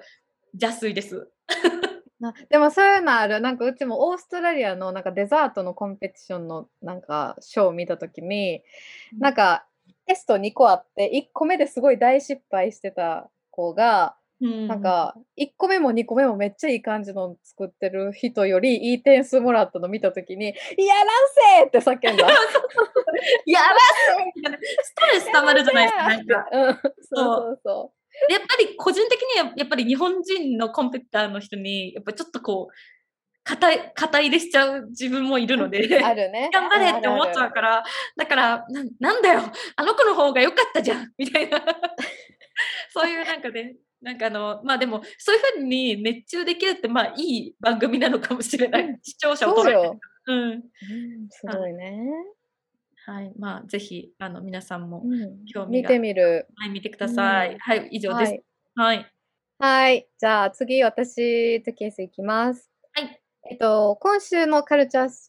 [0.53, 1.29] 邪推です。
[2.19, 3.39] なでもそういうのある。
[3.39, 8.61] なんかうちもオーストラリアのなんかデザートのコンペティションのなんかショーを見たときに、
[9.17, 9.65] なんか
[10.05, 21.07] テスト2個あって、1個目ですごい大失敗してた子が、うんなんか1個目も2個目もめっちゃいい感じの作ってる人よりいい点数もらったの見たときに、やらん
[21.59, 22.27] せーって叫んだ。
[23.45, 23.67] やら
[24.15, 26.07] せみたいなストレス溜まるじゃないですか。
[26.07, 27.93] なんかうん、そうそうそ
[28.29, 32.73] やっぱり個人的にはやっぱり日本人のコンペティターの人にやっぱちょっとこう
[33.43, 36.03] 肩い肩入れしちゃう自分もいるのでう。
[36.03, 36.49] あるね。
[36.53, 37.51] 頑張れって思っちゃうら。
[37.51, 37.83] から
[38.17, 39.41] だからななんだよ
[39.75, 41.59] あの子の方が良かったじゃんみたいな
[42.93, 48.99] そういうなんかねなんかあのまあでもそういうふうに熱中できるってまあいい番組なのかもしれない、うん。
[49.01, 49.87] 視聴者を捉えて。
[49.87, 50.51] そうん。
[50.51, 50.61] うん、
[51.29, 52.07] すごいね。
[53.05, 53.33] はい。
[53.37, 55.45] まあぜひあの皆さんも、うん。
[55.45, 55.89] 興味が。
[55.89, 56.47] 見てみる。
[56.55, 57.57] はい、見てください、うん。
[57.59, 58.31] はい以上です。
[58.75, 58.97] はい。
[58.97, 59.11] はい。
[59.61, 60.07] はい。
[60.17, 62.69] じゃあ次、私とケースいきます。
[62.93, 63.21] はい。
[63.51, 65.28] えっと、今週のカルチャーショッ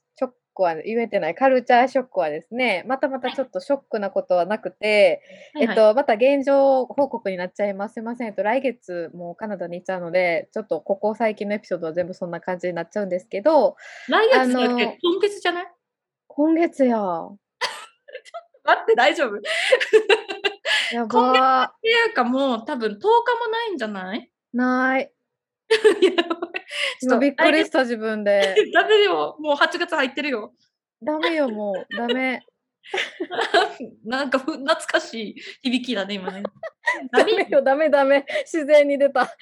[0.61, 5.23] クは、言えてないカルチャーショックはですね、またまたちょっとショックなことはなくて、
[5.55, 7.95] はいはいえっと、また現状報告になっちゃいます。
[7.95, 8.29] すいません。
[8.29, 13.77] えっと、来月もうカナダに行っちゃうので、ちょっとここ最近のエピソードは全部そんな感じになっちゃうんですけど、
[14.09, 15.67] 来月だっ今月じゃない？
[16.29, 16.99] 今月や。
[18.63, 19.39] 待って大丈夫？
[19.39, 19.41] っ
[20.93, 23.09] や今ばていうかもう多分10日も
[23.51, 24.31] ないんじゃない？
[24.55, 24.57] ー。
[24.57, 25.13] ない。
[26.01, 26.47] いやちょっと
[27.03, 28.55] 今びっくり来した自分で。
[28.57, 30.53] 月 ダメよもう8月入ってるよ
[31.03, 31.97] ダメよ、もう。
[31.97, 32.45] ダメ。
[34.05, 36.43] なんかふ懐かしい響きだね今ね
[37.13, 38.25] ダメよ、ダメダメ。
[38.45, 39.37] 自然に出た。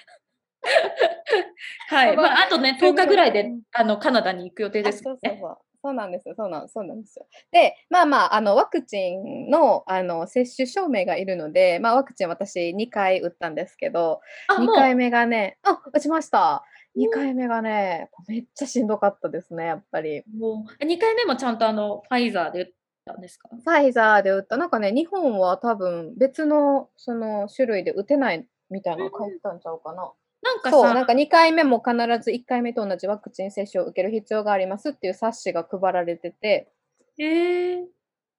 [1.88, 5.67] はい、まあ、あとね10日ぐらいでうんあのカナダに行く予定ですあそうそうねそう。
[5.82, 6.34] そうなんですよ。
[6.36, 7.26] そうなんそうなんですよ。
[7.52, 16.64] で、まあまあ、あのワクチンのあの接種証明がいるので、まあワクチン私2回打ったんですけど、2あもう回目がね、あ、打ちました。
[16.64, 20.24] うん2回目がね、めっちゃしんどかったですね、やっぱり。
[20.36, 22.72] もう2回目もちゃんとあのファイザーで打っ
[23.04, 23.48] たんですか？
[23.50, 24.56] ファイザーで打った。
[24.56, 30.10] なんかね、日本は多分別のその種類で打てないみたいなの書いてたんちゃうかな。
[30.42, 36.72] なんかそう、さなんか2回目も必ず1回目と同じワクチン接種を受ける必要がありますっていう冊子が配られてて、
[37.18, 37.84] えー、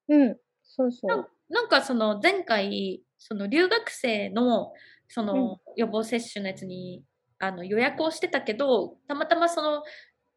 [0.10, 1.30] うん、そうそなんう。
[1.50, 4.74] なんかその前回その留学生の
[5.08, 7.04] その予防接種のやつに
[7.40, 9.84] あの予約をしてたけどたまたまその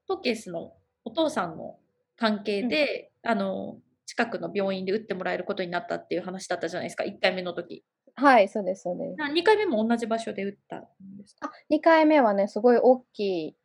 [0.08, 0.72] トケースの
[1.04, 1.76] お父さんの
[2.16, 9.32] 関係で、あの近くの病院で打ってもらえることになったっていう話だったじゃないですか1回目の時はい、そうです、そうです。
[9.32, 10.86] 2回目も同じ場所で打ったん
[11.18, 11.48] ですか？
[11.48, 13.56] あ、2回目はね、すごい大きい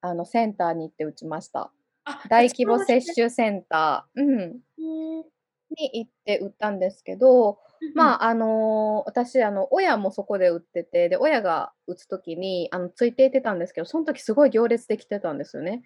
[0.00, 1.72] あのセンターに行って打ちました。
[2.04, 4.60] あ大規模接種種センター、うん、
[5.76, 7.58] に行って打ったんですけど、
[7.94, 15.82] まああ、あのー私、あの、親もそこで打ってて、で、親が打つときに、あの、ついていってたんですけど、その時すごい行列できてたんですよね。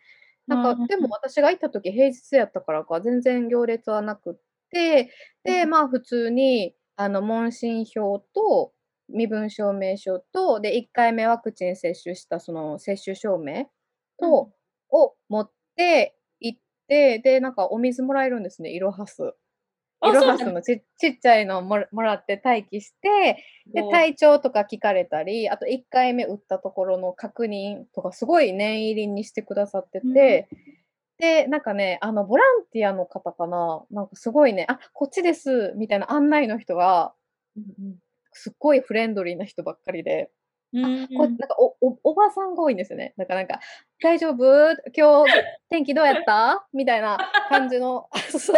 [0.47, 4.35] なんか、でも私が行った時平日やったからか、全然行列はなくっ
[4.71, 5.13] て、
[5.45, 5.71] で、うん。
[5.71, 8.73] まあ、普通に、あの、問診票と、
[9.09, 13.67] 身分証明書と、で、1回目ワクチン接種した、その、接種証明
[14.19, 14.51] と、
[14.91, 16.59] を持って行っ
[16.89, 19.33] て、で、なんかお水もらえるんですね、イロハス。
[20.05, 30.49] イロハスのちちっちゃいのをもらもらって待機して、で、体調とか聞かれたり、あと1回目打ったところの確認とか、すごい念入りにしてくださってて、
[31.19, 37.13] で、なんかね、あの、ボランティアの方かな、なんかすごいね、あ、こっちです、みたいな案内の人が、
[38.33, 40.31] すっごいフレンドリーな人ばっかりで、
[40.73, 43.15] うんうんこなんかおおおばさんが多いんですよね。
[43.17, 43.59] だからなんか、
[44.03, 44.77] 大丈夫？
[44.95, 45.33] 今日
[45.71, 46.69] 天気どうやった？
[46.75, 48.57] みたいな感じのそう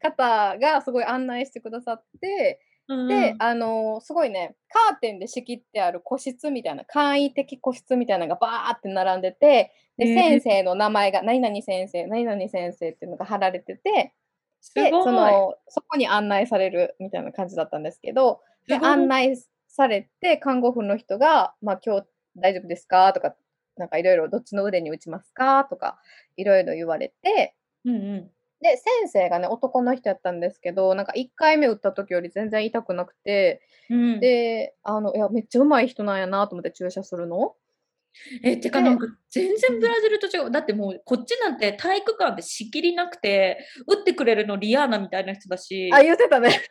[0.00, 2.71] 方がすごい案内してくださって、うん
[3.08, 14.14] で、あの、すごいね、カーテンで仕切ってある個室みたいな、簡易的個室みたいなのがバーって並んでて、で、先生の名前が何々先生、何々先生っていうのが貼られてて、
[14.74, 14.90] で。
[14.90, 19.36] その、そこに案内されるみたいな感じだったんですけど、で、案内
[19.68, 23.12] されて、看護婦の人が、まあ、今日大丈夫ですか？
[23.12, 23.34] とか、
[23.76, 25.64] なんかいろいろどっちの腕に打ちますか？
[25.64, 25.98] とか、
[26.36, 28.30] いろいろ言われて、うんうん。
[28.62, 37.56] で、先生がね、男の人やったんですけど、なんか1回目打った時より全然痛くなくて、うん、で、あの、いや、めっちゃ上手い人なんやなと思って注射するの。
[38.42, 40.50] え、てかでなんか全然ブラジルと違う。
[40.50, 46.50] だってもうこっちなんて体育館で仕切りなくて、打ってくれるのリアーナみたいな人だし、あ、言ってたね。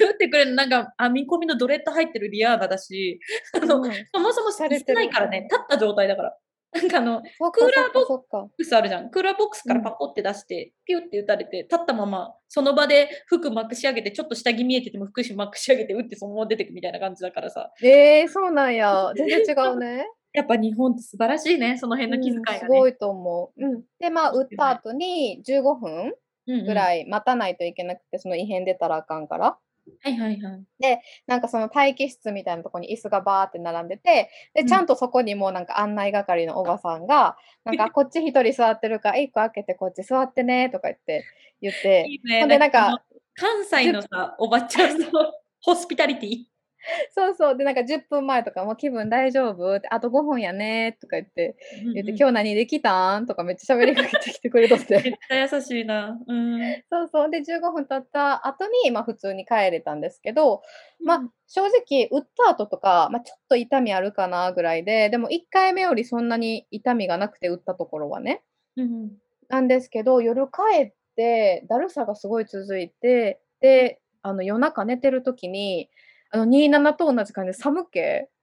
[0.00, 3.20] 打ってくれるのなんか編み込みのドレッド入ってるリアーナだし、
[3.54, 6.36] あの、うんそもそもされてるないからね、立った状態だから。
[6.78, 9.10] なんかあの、クーラーボックスあるじゃん。
[9.10, 17.70] クーラーボックスからパコって出して、ピュって打たれて、立ったまま、その場で服まくし上げて、ちょっと下着見えてても服まくし上げて、打ってそのまま出てくみたいな感じだからさ。
[17.82, 19.12] えー、そうなんや。
[19.16, 20.06] 全然違うね。
[20.32, 22.58] やっぱ日本って素晴らしいね、その辺の気遣いうんがね。
[22.60, 23.64] すごいと思う。
[23.64, 23.82] うん。
[23.98, 26.14] で、まあ、打った後に15分
[26.46, 29.58] ぐいらい待たないといけなくて、その異変出たらあかんから。
[30.02, 31.00] はいはいはい。
[31.26, 41.24] なんかその待機室みたいなところに椅子がバーって並んでて、で、うんちゃんとそこにもなんか案内係のおばさんが、なんか こっち一人座ってるから、一個開けてこっち座ってねとか言って
[41.60, 42.40] 言って、いいね。
[42.40, 43.02] ほんでなんか、
[43.34, 45.06] 関西のさ、 おばちゃんの
[45.62, 46.44] ホスピタリティ。
[47.10, 54.94] そうそう、で、なんか10分前とかも気分大丈夫って、あと5分やねとか言って、言って、うんうん今日何できたんとかめっちゃ喋りかけてきてくれとって。
[55.02, 55.12] めっ
[55.48, 56.18] ちゃ優しいな。
[56.26, 56.60] うん。
[56.90, 57.30] そうそう。
[57.30, 60.62] で、15分経った後に、まあ普通に帰れたんですけど、
[61.00, 68.42] まあ正直、打った後とか、まあちょっと痛みあるかなぐらいで、でも1回目よりそんなに痛みがなくて打ったところはね。
[68.76, 69.10] うん
[69.48, 75.88] なんですけど、夜帰って、だるさがすごい続いて、で、あの夜中寝てる時に、
[76.30, 78.00] あの27と同じ感じで寒気、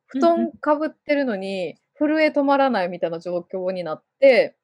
[0.07, 4.55] 布団かぶってるのに、震え止まらないみたいな状況になって。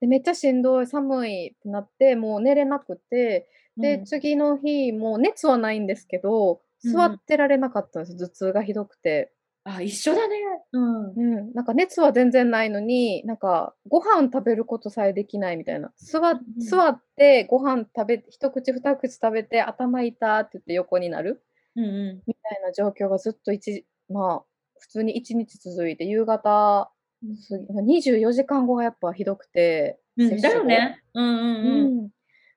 [0.00, 9.32] でめっちゃしんどい、寒いってなって、もう寝れなくて、で、うん次の日、もう熱はないんですけど、うん座ってられなかったんです、頭痛がひどくて。
[9.64, 10.36] あ、一緒だね。
[10.72, 11.06] うん。
[11.06, 15.90] うん、なんか熱は全然ないのに、なんかご飯食べることさえできないみたいな。
[15.96, 16.20] 座
[16.58, 21.42] 座ってご飯食べ、一口二口食べて頭痛って言って横になる
[21.76, 24.44] うんうみたいな状況がずっと一、まあ、
[24.78, 26.90] 普通に一日続いて、夕方
[27.22, 30.22] 過ぎ、24時間後がやっぱひどくて、ん。
[30.22, 31.02] うん、だよね。
[31.14, 32.00] うんうんうん。
[32.00, 32.08] うん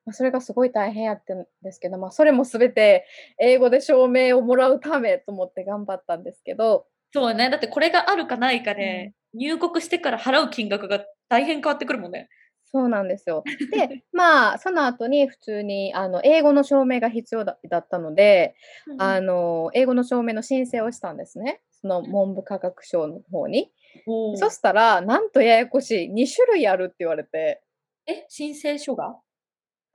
[0.05, 3.05] まあ、それがすごい大変やってんですけど、まあ、それもすべて
[3.39, 7.49] 英語で証明をもらうためと思って頑張ったんですけど、そうね。
[7.49, 12.29] だってこれがあるかないかで、入国してから払う金額が大変変わってくるもんね。
[12.71, 13.43] そうなんですよ。
[13.71, 18.55] で、まあ、その後に普通にあの英語の証明が必要だだったので、
[18.99, 21.61] あの英語の証明の申請をしたんですね。
[21.81, 23.71] その文部科学省の方に。
[24.05, 27.61] おーそしたら、なんとややこしい、2種類あるって言われて、
[28.05, 29.19] え、申請書が？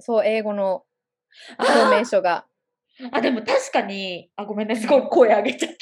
[0.01, 0.85] そう、英語の
[1.59, 2.47] あ証明書が。
[3.01, 5.77] ーあ、でも確かに、あ、ごめんね、すごい声上げちゃって。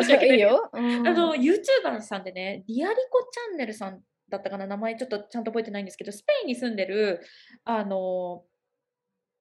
[0.00, 0.70] 申し訳ないいいよ。
[0.72, 4.02] うんあの、YouTuber さんでね、リアリコチャンネルさん
[4.32, 7.20] だったかな、名前ちょっとちゃんと覚えてないんですけど、スペインに住んでる、
[7.64, 8.44] あの、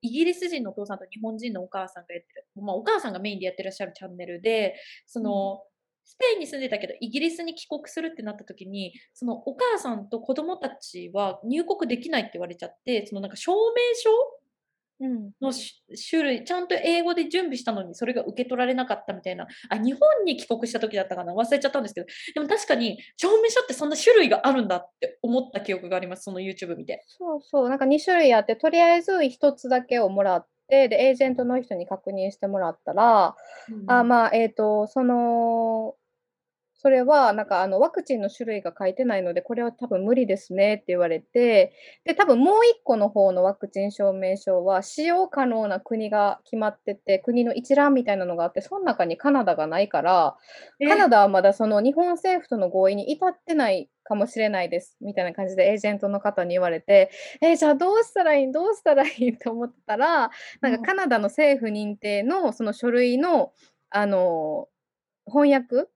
[0.02, 4.76] イギリス人のお父さんと日本人のお母さんがやってる、まあ、お母さんがメインでやってらっしゃるチャンネルで、
[5.06, 5.62] その、
[6.04, 13.58] スペインに住んでたけど、イギリスに帰国するってなった時に、そのお母さんと子供たちは入国できないって言われちゃって、そのなんか証明
[13.96, 14.41] 書うん
[15.42, 27.04] のし種類、ちゃんと英語で準備したのに、それが受け取られなかったみたいな、あ、日本に帰国した時だったかな、忘れちゃったんですけど、でも確かに、証明書ってそんな種類があるんだって思った記憶があります、その YouTube 見て。
[27.08, 33.36] そうそう、なんか2種類あって、とりあえず1つだけをもらって、で、エージェントの人に確認してもらったら、
[33.88, 35.96] あ、まあ、えっと、その、
[36.82, 41.74] それは、なんか、あの、ワクチンの種類が書いてないので、これは多分無理ですねって言われて、
[42.06, 50.36] で、多分もう一個の方のワクチン証明書は、使用可能な国が決まってて、国の一覧みたいなのがあって、その中にカナダがないから、
[50.90, 60.32] カナダはまだその日本政府との合意に至ってないかもしれないですみたいな感じでエージェントの方に言われて、えーじゃあどうしたらいいどうしたらいいと思ってたら、
[60.62, 63.54] なんかカナダの政府認定のその書類の、
[63.92, 64.68] あの
[65.28, 65.88] 翻訳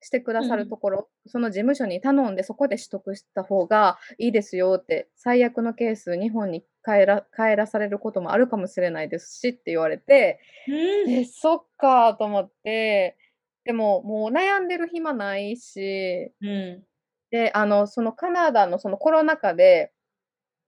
[0.00, 10.72] してくださるところ、その事務所に頼んでそこで取得した方がいいですよって最悪のケース日本に帰ら帰らされることもあるかもしれないですしって言われて、う
[11.08, 13.16] んえ、そっかと思って、
[13.64, 16.82] でももう悩んでる暇ないし、うん。
[17.30, 19.92] で、あの、そのカナダのそのコロナ禍で、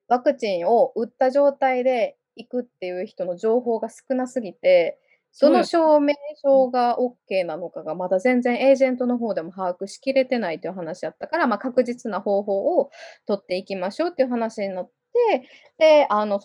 [0.08, 4.98] ワクチンを打った状態で行くっていう人の情報が少なすぎて、
[5.40, 5.64] どの。
[5.64, 12.90] 証明書がオッケーなのかがまだ全然エージェントの方でも把握しきれてないという話やったから、まあ、確実な方法を
[13.26, 14.90] 取っていきましょうっていう話になっ
[15.30, 16.40] て、で、あの、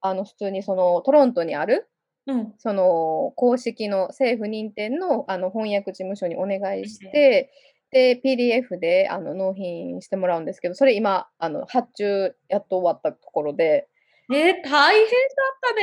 [0.00, 1.88] あの普通にそのトロントにある、
[2.26, 2.54] うん。
[2.58, 7.50] その公式の政府認定のあの翻訳事務所にお願いして、
[7.90, 13.88] で、PDF であの納品してもらうんですけど、それ今、あの発注やっと終わったところで、
[14.32, 14.38] えー、
[14.68, 15.12] 大変だ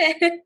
[0.10, 0.44] ったね。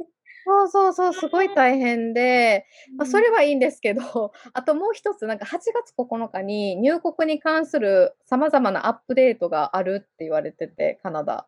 [0.47, 2.67] そうそうそう、すごい大変で、
[2.97, 11.47] まあ、それはいいんですけど、 あともう一つ、なんか8月9日に入国に関するさまざまなアップデートがあるって言われてて、カナダ。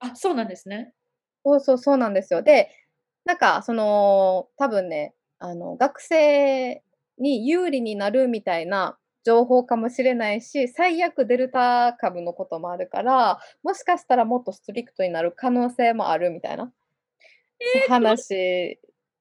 [0.00, 0.92] あ、そうなんですね。
[1.42, 2.42] そうそうそうなんですよ。
[2.42, 2.70] で、
[3.24, 6.82] なんかその、多分ね、あの、学生
[7.18, 16.70] に有利になるみたいな情報かもしれないし、最悪デルタ株のこともあるから、もしかしたらもっとストリクトになる可能性もあるみたいな
[17.88, 18.78] 話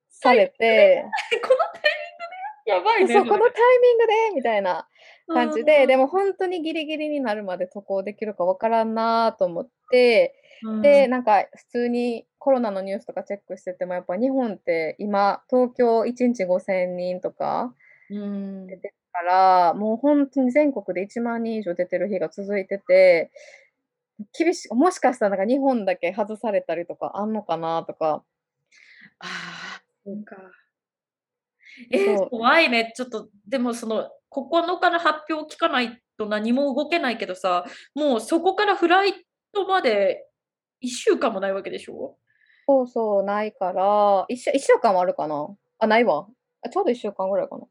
[0.10, 1.06] されて、
[1.42, 2.72] このタイミングで？
[2.72, 3.14] やばいね。
[3.14, 4.14] そう、このタイミングで？
[4.36, 4.88] みたいな
[5.28, 10.82] 感じで、でも、も本当にギリギリになるまで渡航できるかわからんなと思って、うん。
[10.82, 17.74] で、なんか普通にコロナのニュースとかチェックしてても、やっぱ日本って今、東京1日5000人とか
[18.10, 23.32] うん、出てるから、もう本当に全国で1万人以上出てる日が続いてて、
[24.38, 28.24] 厳しい、もしかしたらなんか日本だけ外されたりとかあんのかなとか、
[29.20, 29.26] あ
[29.80, 30.36] あ、そうか。
[31.92, 32.94] えー怖いね。
[32.96, 39.14] ちょっと、でもその、9日の発表を聞かないと何も動けないけどさ、もうそこからフライ
[39.54, 40.26] トまで
[40.82, 42.18] 1週間もないわけでしょ？
[42.68, 45.48] そうそう、ないから、1週 ,1 週間はあるかな？
[45.80, 46.28] あ、ないわ。
[46.64, 47.66] あちょうど1週間ぐらいかな。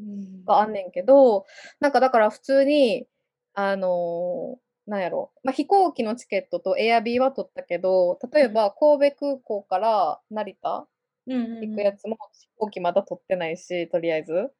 [0.00, 1.44] うんがあんねんけど、
[1.80, 3.06] なんかだから普通に、
[3.54, 10.86] あのーなんやろ、まあ、飛行機のチケットとエアビーは取ったけど、例えば神戸空港から成田
[11.26, 14.50] 行くやつも飛行機まだ取ってないし、とりあえず。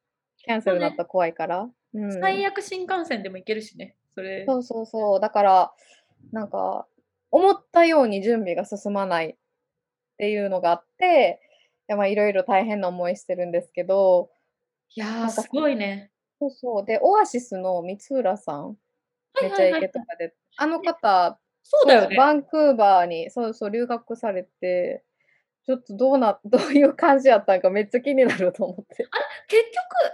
[0.43, 1.69] キャンセルになったら怖いから。
[1.93, 3.95] うん、最悪新幹線でも行けるしね。
[4.15, 4.45] それ。
[4.47, 5.19] そうそうそう。
[5.19, 5.73] だから、
[6.31, 6.87] なんか、
[7.31, 9.35] 思ったように準備が進まないっ
[10.17, 11.41] ていうのがあって、
[11.89, 14.29] いやまあいろいろ大変な思いしてるんですけど、
[14.95, 16.11] いやすごいね。
[16.39, 16.85] そうそう。
[16.85, 18.77] で、オアシスの三浦さん、
[19.41, 22.15] めちゃイケとかで、あの方、そうだよね。
[22.15, 25.03] バンクーバーに、そうそう、留学されて、
[25.65, 29.07] ちょっとどうな、 どういう感じやったんかめっちゃ気になると思って。
[29.47, 29.63] 結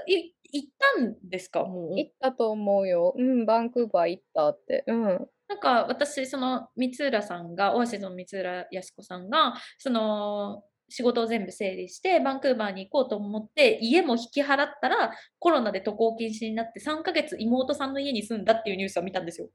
[0.06, 1.64] 局、い行ったんですか？
[1.64, 1.96] もう。
[1.98, 3.14] 行ったと思うよ。
[3.18, 4.84] うん、バンクーバー行ったって。
[4.88, 5.30] うん。
[5.50, 19.50] なんか私、その三浦さんが、オアシスの三浦靖子さんが、その仕事を全部整理して、バンクーバーに行こうと思って、家も引き払ったら、コロナで渡航禁止になって、3ヶ月妹さんの家に住んだっていうニュースを見たんですよ。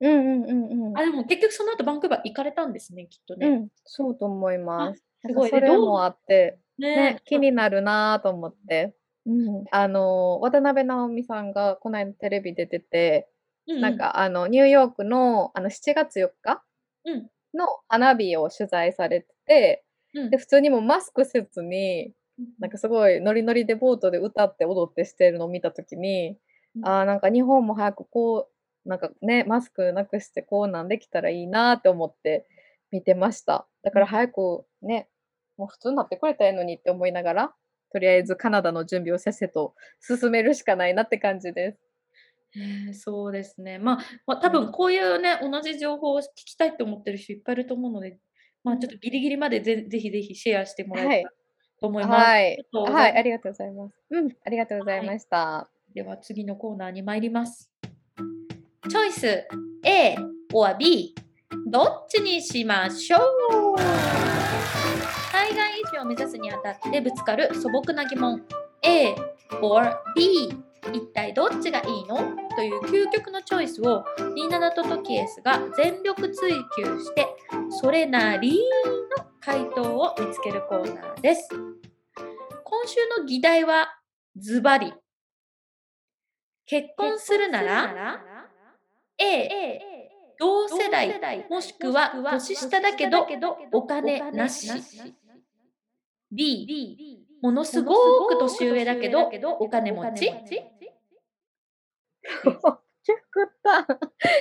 [0.00, 1.04] うんうんうんうんあ、。
[1.04, 3.48] でも結局その後バンクーバー行かれたんですね、きっとね。
[3.48, 5.04] うん、そうと思います。
[5.26, 8.94] すごいそれもあって、ねね、気になるなぁと思って。
[9.26, 13.28] うん、あの、渡辺直美さんがこの間テレビ出てて、
[13.68, 16.62] ううなん、かあの、ニューヨークのあの7月4日
[17.04, 19.84] うんの花火を取材されてて、
[20.14, 22.12] うんで、普通にもうマスクせずに、
[22.58, 26.38] なんかすごいノリノリでボートで歌って踊ってしてるのを見たときに、
[26.76, 28.48] うんああ、なんか日本も早くこ
[28.84, 32.46] う、なんかね、マスクなくしてこうなんできたらいいなって思って
[32.90, 33.66] 見てました。
[33.82, 35.08] だから早くね、
[35.56, 37.54] もう普通になってくれたらいいのにって思いながら、
[37.92, 41.90] とりあえずカナダの準備をせっせと進めるしかないなって感じです。
[42.52, 43.78] へえそうですね。
[43.78, 48.18] まあ、まあ、多分こういうね、同じ情報を聞きたいって思ってる人いっぱいいると思うので、
[48.62, 51.34] まあ、ちょっとギリギリまでぜぜひぜひシェアしてもらえたら
[51.80, 52.24] と思います。
[52.24, 52.52] はい。
[52.52, 53.94] ありがとうござはいい、ますありがとうございます。
[54.10, 55.70] うん、ありがとうございました。
[55.94, 57.70] では次のコーナーに参ります。
[58.88, 59.46] チョイス
[59.84, 60.16] A
[60.52, 61.14] or B
[61.66, 63.76] どっちにしましょう？
[65.32, 68.42] 海外移住を目指すにあたってぶつかる素朴な疑問
[68.82, 69.14] A
[69.62, 70.52] or B
[70.92, 72.16] 一体どっちがいいの？
[72.56, 74.04] という究極のチョイスを
[74.34, 77.26] ニーナナとトキエスが全力追求して
[77.70, 78.58] それなり
[79.16, 81.48] の回答を見つけるコーナーです。
[82.64, 83.98] 今週の議題は
[84.36, 84.92] ズバリ。
[86.66, 88.20] 結婚するなら
[89.18, 89.80] ？A
[90.38, 91.46] 同世代。
[91.50, 93.26] もしくは年下だけど
[93.72, 94.70] お金なし
[96.30, 97.94] B ものすご
[98.28, 99.22] く年上だけど
[99.60, 100.30] お金持ち？
[103.02, 103.16] 極
[103.64, 103.86] 端、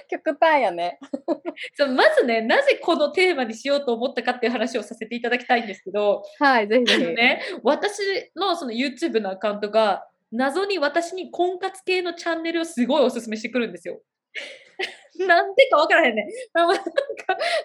[0.10, 1.00] 極端やね。
[1.76, 8.02] そうまずねなぜこのテーマにしようと思ったかっていう話をさせていただきたいんですけどはい、ぜひね私
[8.36, 14.02] のその YouTube のアカウントが謎に私に婚活系のチャンネルをすごいおすすめしてくるんですよ。
[15.28, 16.28] なんでかわからへんね。
[16.54, 16.84] あなんか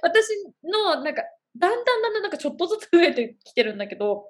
[0.02, 0.28] 私
[0.64, 1.22] のなんか
[1.56, 4.28] だんだんだんだんなんかちょっとずつ増えてきてるんだけど、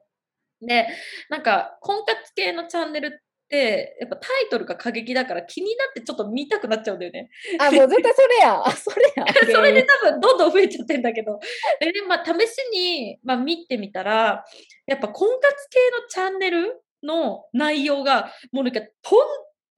[0.61, 0.87] で、
[1.31, 3.11] なんか婚活系のチャンネルっ
[3.49, 7.31] て、やっぱタイトルが過激だから気になってちょっと見たくなっちゃうんだよね。
[7.59, 8.67] あ、もう絶対それや。
[8.67, 9.25] あ、それや。
[9.53, 11.39] それで多分どんどん増えちゃってんだけど。
[11.81, 14.45] で、まあ、試しに、まあ、見てみたら、
[14.87, 18.91] やっぱ婚活系のチャンネルの内容が、もうなんかとん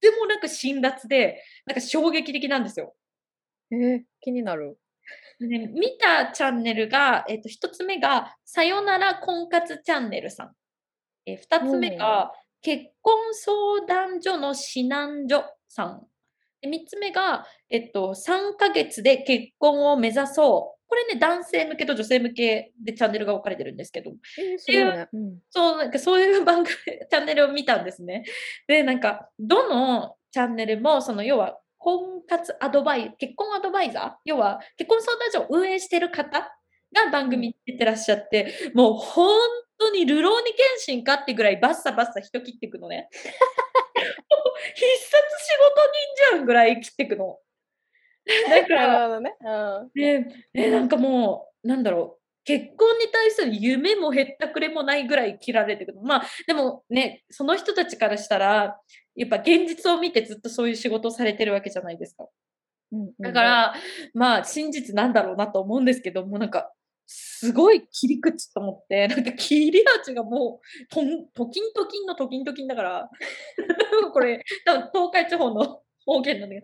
[0.01, 2.95] でもなく辛辣で、なんか衝撃的なんですよ。
[3.71, 4.77] えー気になる。
[5.39, 10.51] でね、見たチャンネルが、えっと、一つ目が、さよなら婚活チャンネルさん。
[11.25, 12.31] えー二つ目が、
[12.61, 16.01] 結婚相談所の指南所さん。
[16.61, 20.77] で三つ目が、えっと、3ヶ月で結婚を目指そう。
[20.87, 25.07] これね、男性向けと女性向けでチャンネルが分かれてるんですけど、えー、すごいね。
[25.11, 25.39] うん。
[25.49, 26.75] そう、なんかそういう番組、
[27.11, 28.23] チャンネルを見たんですね。
[28.67, 34.11] で、なんか、どのチャンネルも、その、要は、婚活アドバイ、結婚アドバイザー？
[34.25, 36.41] 要は、結婚相談所を運営してる方
[36.93, 39.39] が番組に出てらっしゃって、もう本
[39.77, 43.07] 当にルローニケンシンかってぐらいバッサバッサ人切っていくのね。
[44.75, 45.15] 必殺
[45.45, 45.81] 仕事
[46.29, 47.39] 人じゃんぐらい切っていくの。
[48.49, 49.37] だかなら、ね。
[49.39, 49.91] うん。
[49.95, 52.16] ね、え、なんかもう、なんだろう、
[52.47, 55.99] 結婚に対する夢もへったくれもないぐらい切られてくる。
[56.01, 58.79] まあ、でもね、その人たちからしたら、
[59.15, 62.25] やっぱ現実を見てずっとそういう仕事をされてるわけじゃないですか。
[62.93, 63.73] うんだか、ら、
[64.13, 66.71] まあ、真実なんだろうなと思うんですけど、もうなんか、
[67.05, 73.09] すごい切り口と思って、なんか切り味がもう、とん、ときんときんのときんときんだから、
[74.13, 76.61] これ、多分東海地方の方言なんだけ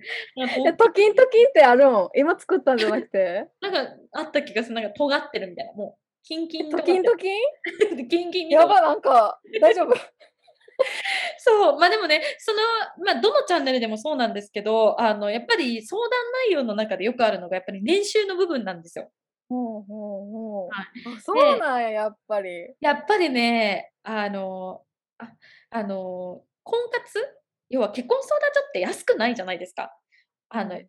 [0.71, 2.09] ど、トキントキンってあるん？
[2.15, 3.47] 今作ったんじゃなくて？
[3.61, 4.75] なんかあった気がする。
[4.75, 5.73] なんか尖ってるみたいな。
[5.73, 7.35] もう、キンキントキントキン
[8.03, 9.93] ンキンキンにやば、なんか、大丈夫？
[11.37, 11.79] そう。
[11.79, 12.59] まあでもね、その、
[13.05, 16.09] まあどのチャンネルでもそうなんですけど、あの、やっぱり相談
[16.47, 19.11] 内容の中でよくあるのが、やっぱり年収の部分なんですよ。
[19.49, 19.85] ほうほう
[20.31, 20.69] ほう。
[20.69, 22.73] はいあ、そうなんや、やっぱり。
[22.79, 24.81] やっぱりね、あの、
[25.19, 25.31] あ
[25.69, 27.19] あの、婚活
[27.73, 29.91] 要は結婚相談所って安くないじゃないですか。
[30.49, 30.79] あの、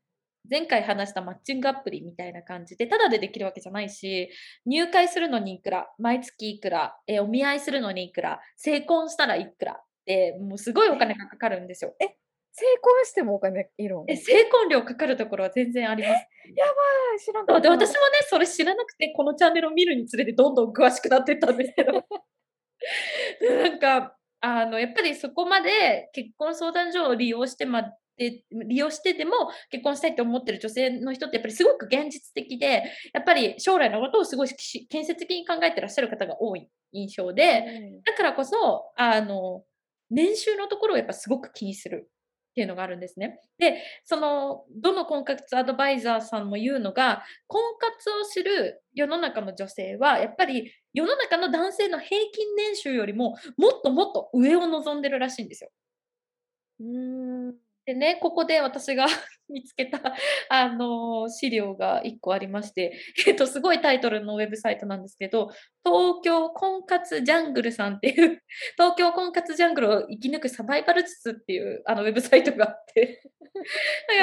[0.51, 4.29] 前回話したマッチングアプリみたいな感じで、ただでできるわけじゃないし、
[4.67, 11.95] 入会するのにいくら、毎月いくら、えお見合いするのにいくら、成婚したらいくらって、もうすごいお金がかかるんですよ。
[11.99, 16.13] 成婚してもお金いるんえ、成婚料かかるところは全然あります。
[16.13, 16.73] やば
[17.17, 17.71] い、知らんかった。
[17.71, 21.93] 私もね、それ知らなくて、このチャンネルを見るにつれてどんどん詳しくなっていったんですけど。
[23.41, 27.83] でなんか、あの、やっぱりそこまで結婚相談所を利用してま
[28.19, 29.33] で、利用してでも
[29.71, 32.85] 結婚したいと思ってる女性の人ってやっぱりすごく現実的で、
[33.15, 37.65] やっぱり将来のことをすごいし建設的に考えてらっしゃる方が多い印象で、
[38.05, 39.65] だからこそ、あの、
[40.11, 42.11] 年収のところをやっぱすごく気にする
[42.51, 43.41] っていうのがあるんですね。
[43.59, 55.71] で、その、どの婚活アドバイザーさんも言うのが、婚活をする世の中の女性は、やっぱり世の中の男性の平均年収よりも、もっともっと上を望んでるらしいんですよ。
[56.81, 57.49] うん。
[57.49, 57.55] うん。
[57.87, 59.07] でね、ここで私が
[59.49, 60.01] 見つけた、
[60.49, 65.51] あの、資料が1個ありまして、えっと、すごいタイトルのウェブサイトなんですけど、
[65.85, 68.43] 東京婚活ジャングルさんっていう、
[68.79, 73.21] 東京婚活ジャングルを生き抜くサバイバル術っていうあのウェブサイトがあって、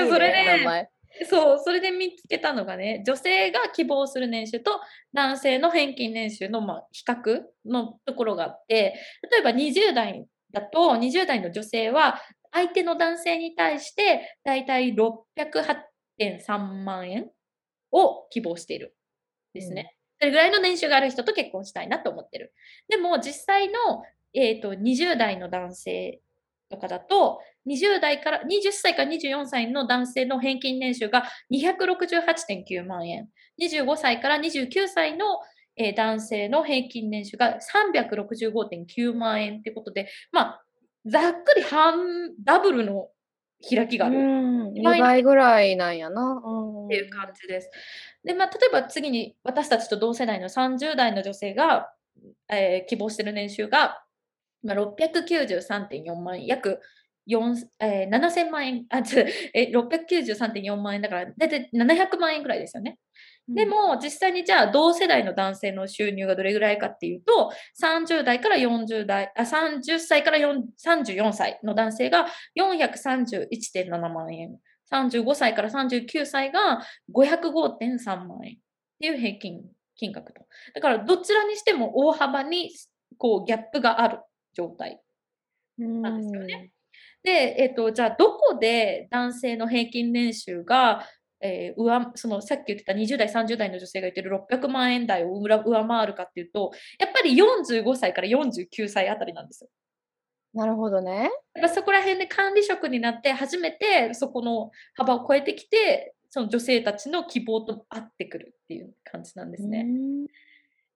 [0.09, 0.89] それ名で、前
[1.29, 4.79] そう、それで見つけたのがね、女性が希望する年収と
[5.13, 8.95] 男性の平均年収の、まあ、比較のところがあって、
[9.31, 17.29] 例えば20代だと、20代の女性は相手の男性に対してだいたい608.3万円
[17.91, 18.95] を希望している。
[19.53, 19.95] ですね。
[20.19, 22.53] それぐらいの年収がある人と結婚したいなと思ってる。
[22.87, 24.03] でも実際の、
[24.33, 26.21] えー、と20代の男性
[26.69, 33.27] とかだと、20代から、20歳から24歳の男性の平均年収が268.9万円。
[33.61, 35.25] 25歳から29歳の、
[35.77, 40.63] えー男性の平均年収が365.9万円ってことで、まあ、
[41.05, 43.09] ざっくり半、ダブルの
[43.69, 44.17] 開きがある。
[44.17, 44.71] うん。
[44.73, 46.41] 2倍倍ぐらいなんやな。
[46.43, 46.85] うん。
[46.87, 47.69] っていう感じです。
[48.23, 51.93] で、まあ、例えば次に私たちと同世代の30代の女性が、
[52.49, 54.03] えー希望している年収が、
[54.63, 56.75] まあ、693.4万円、約4
[57.79, 62.97] えー7000万円、あ、違う、えー、693.4万円だから、だいたい700万円ぐらいですよね。
[63.47, 67.51] でも、実際にじゃあ、同世代の男性の収入がどれぐらいかっていうと、
[67.81, 74.57] 30代から40代、あ30歳から4 34歳の男性が431.7万円、
[74.91, 76.81] 35歳から39歳が
[77.13, 78.57] 505.3万円っ
[78.99, 79.61] ていう平均
[79.95, 80.45] 金額と。
[80.73, 82.71] だから、どちらにしても大幅に
[83.17, 84.19] こうギャップがある
[84.53, 85.01] 状態。
[85.77, 86.71] なんですよね。
[87.23, 91.05] で、えっと、じゃあ、どこで男性の平均年収が
[91.41, 99.69] えー上そのさっき言ってた20代、30代の女性が言ってる600万円台を上上回るかっていうと、やっぱり45歳から49歳あたりなんですよ。
[100.53, 101.31] なるほどね。
[101.53, 109.85] だからそこら辺で管理職になって初めてそこの幅を超えてきて、その女性たちの希望と合ってくるっていう感じなんですね。
[109.87, 110.27] うん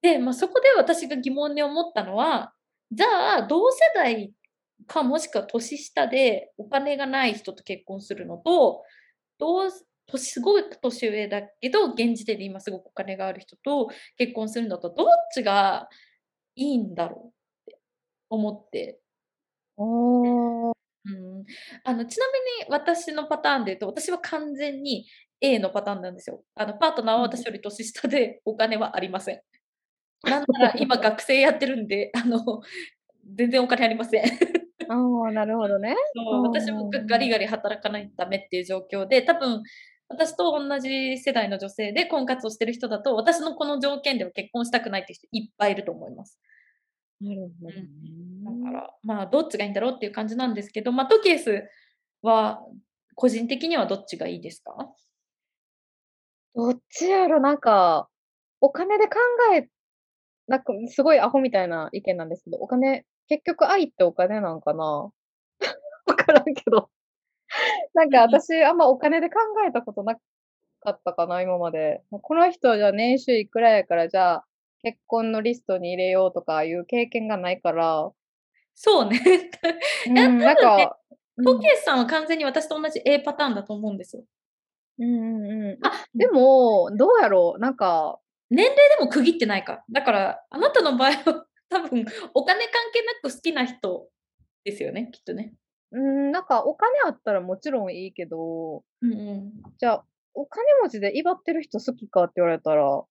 [0.01, 2.53] で、まあ、そこで私が疑問に思ったのは、
[2.91, 4.31] じゃあ同世代
[4.87, 8.83] かもしくは年下でお金がない人と結婚するのと、
[9.37, 9.69] どう
[10.07, 15.89] 年すごい年上だけど現時点で今すごくお金がある人と結婚するのとどっちが
[16.55, 17.31] いいんだろ
[17.67, 17.79] うって
[18.29, 18.99] 思って。
[19.77, 20.75] おー
[21.07, 21.45] うん、
[21.83, 25.05] あのちなみに私のパターンで言うと私は完全に
[25.41, 26.43] A のパターンなんですよ。
[26.55, 29.41] あのパートナーはうん私より年下でお金はありません。
[30.23, 32.61] なんなら今学生やってるんで、あの
[33.35, 34.23] 全然お金ありません。
[34.91, 35.95] ああ、なるほどね。
[36.15, 39.63] そう私もがガリガリ働かないとダメっていう状況で、多分
[40.09, 46.39] 私と同じ世代の女性で婚活をしてる人だと、私のこの条件では結婚したくないっていう人いっぱいいると思います。
[47.21, 47.87] なるほどね。
[48.63, 51.63] だから、まあ、どっちがいいんだろうっていう感じなんですけど、まあ、トケース
[52.21, 52.61] は、
[53.15, 54.93] 個人的にはどっちがいいですか？
[56.55, 58.09] どっちやろ、なんか、
[58.61, 59.15] お金で考
[59.55, 59.67] え
[60.47, 64.83] なんか、すごいアホみたいな意見なんですけど、お金結局愛ってお金なんかな？
[66.05, 66.89] わからんけど。
[67.93, 68.21] なんか。
[68.21, 70.21] 私あんまお金で考えたことなか
[70.91, 72.03] ったかな、今まで。
[72.11, 74.45] この人じゃあ年収いくらやから、じゃあ、
[74.83, 78.11] 結婚のリストに入れようとかいう経験がないから。
[78.75, 79.19] そうね。
[80.07, 80.99] うん、 なんか
[81.37, 81.45] うん。
[81.45, 84.23] トケースさんは完全に私と同じ A パターンだと思うんですよ。
[84.99, 85.85] うんうんうん。
[85.85, 86.33] あ、うでん。
[86.33, 88.19] も、どうやろう、なんか
[88.49, 89.83] 年齢でも区切ってないか。
[89.89, 94.07] だから、あなたの場合は多分お金関係なく好きな人
[94.63, 95.53] ですよね、きっとね。
[95.91, 99.51] うーん、なんかお金あったらもちろんいいけど、うんうん。
[99.79, 103.07] じゃあ、お金持ちで威張ってる人好きかって言われたら、好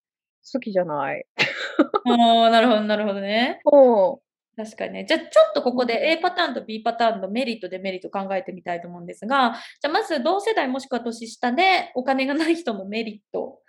[0.61, 1.27] きじゃない。
[2.07, 3.61] ああ、なるほどなるほどね。
[3.65, 4.57] そう。
[4.57, 5.05] 確かにね。
[5.09, 5.77] じゃ、ちょっとこうん。
[5.77, 13.61] こで A パターンと B パターンのメリット、デメリット考えてみたいと思うんですが、じゃ、まず同世代もしくは年下でお金がない人のメリット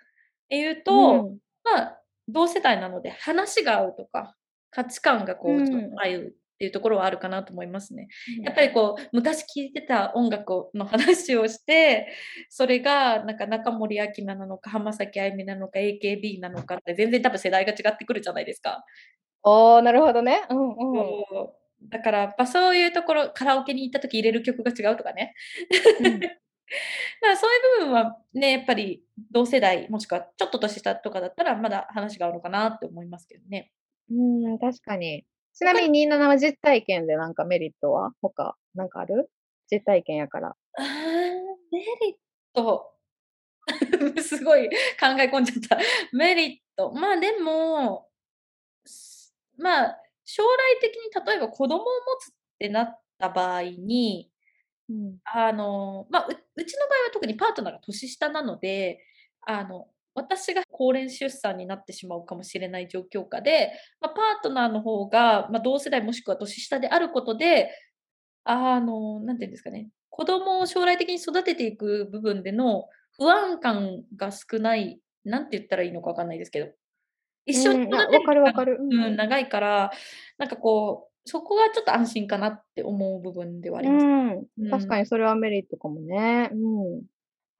[0.44, 1.38] っていううと、ん。
[1.64, 4.36] まあ、同世代なので話が合うとか、
[4.76, 8.08] 価値観がうこうちょっとうっていうところはあるかなと思いますね。
[8.38, 8.44] うん。
[8.44, 12.08] やっぱりこう昔聴いてた音楽をの話をして、
[12.50, 18.84] それがなんか中森明菜なのか、浜崎あゆみなのか、AKB なのかって全然多分世代が違ってくるじゃないですか。
[19.44, 20.42] ああ、なるほどね。
[20.50, 21.88] うんうん。
[21.88, 25.34] だからやっぱそういうところ、カラオケに行った時入れる曲が違うとかね。
[26.00, 26.20] うん。
[26.20, 26.36] だか
[27.22, 33.72] らそういう部分はね、やっぱり同世代、もしくはちょっと年下とかだったら、まだ話が合うのかなって思いますけどね。
[34.10, 35.24] うーん、確かに。
[35.54, 39.30] ちなみに27は実体験でなんかメリットは他なんかある？
[39.70, 40.48] 実体験やから。
[40.50, 40.84] ああ、
[41.72, 42.16] メリッ
[42.54, 42.92] ト。
[44.22, 45.78] すごい考え込んじゃった。
[46.12, 46.92] メリット。
[46.92, 48.08] まあ、でも、
[48.86, 51.86] すまあ、将来的に例えば子供を持
[52.20, 54.30] つってなった場合に、
[54.90, 55.18] うん。
[55.24, 59.00] あの、ま、ううちの場合は特にパートナーが年下なので、
[59.46, 67.70] あの、私が高齢出産になってしまうかもしれない状況下で、ま、パートナーの方が、ま、同世代もしくは年下であることで、
[68.44, 72.86] あの、なんて言うんですかね、子供を将来的に育てていく部分での
[73.18, 76.72] 不安感が少ない、なんて言ったらいいのかわかんないですけど。
[77.46, 78.78] 一緒に育てる分かかる。
[78.80, 79.04] うん。
[79.04, 79.90] うん、長いから、
[80.38, 84.04] なんかこう、そこがちょっと安心かなって思う部分ではあります。
[84.04, 84.70] うん、うん。
[84.70, 86.50] 確かにそれはメリットかもね。
[86.52, 86.56] う
[86.98, 87.02] ん。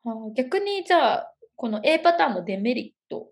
[0.04, 3.28] はあ、逆にじゃあ、この A パターンのデメリットっ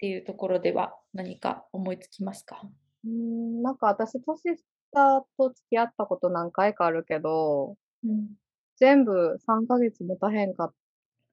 [0.00, 2.62] ていうところでは、何か思いつきますか？
[3.04, 4.56] うん、なんか私年
[4.92, 8.30] 下と付き合ったこと何回かあるけどうん。
[8.76, 10.72] 全部3ヶ月持たへんかっ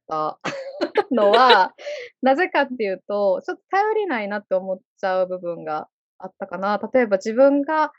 [0.07, 0.39] た
[1.11, 1.73] のは、
[2.21, 5.87] なぜかっていうと、ちょっと頼りないなって思っちゃう部分が
[6.19, 6.79] あったかな。
[6.93, 7.91] 例えば自分が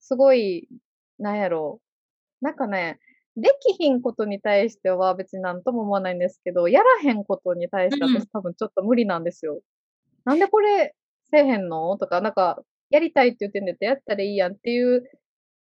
[0.00, 0.68] すごい、
[1.18, 1.80] なんやろ
[2.40, 2.98] う、なんかね、
[3.40, 8.14] できひんことに対しては別になんとも思わないんですけど、やらへんことに対してうん。
[8.20, 9.60] 私多分ちょっと無理なんですよ。
[10.24, 10.94] なんでこれ
[11.30, 11.96] せえへんの？
[11.98, 15.04] とか、なんか、やりたいって言ってんだったらやったらいいやんっていう、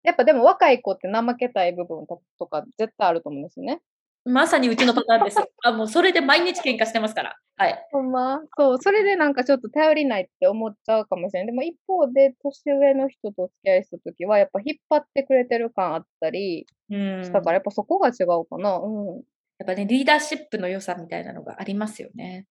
[0.05, 3.81] やっぱでも若い子って怠けたい部分ととか絶対あると思うんですよね。
[4.27, 5.39] まさにうちのパターンです。
[5.63, 7.37] あ、もうそれで毎日喧嘩してますから。
[7.57, 7.87] はい。
[7.93, 8.41] ほんま？
[8.59, 11.47] そう、それでなんかちょっと頼りないって思っちゃうかもしれん。
[11.47, 17.55] でも一方で年上の人とお付き合いした時は、やっぱ引っ張ってくれてる感あったりうしたから、ん。
[17.55, 18.79] やっぱそこが違うかな。
[18.79, 19.23] うん。
[19.59, 22.47] やっぱね、リーダーシップの良さみたいなのがありますよね。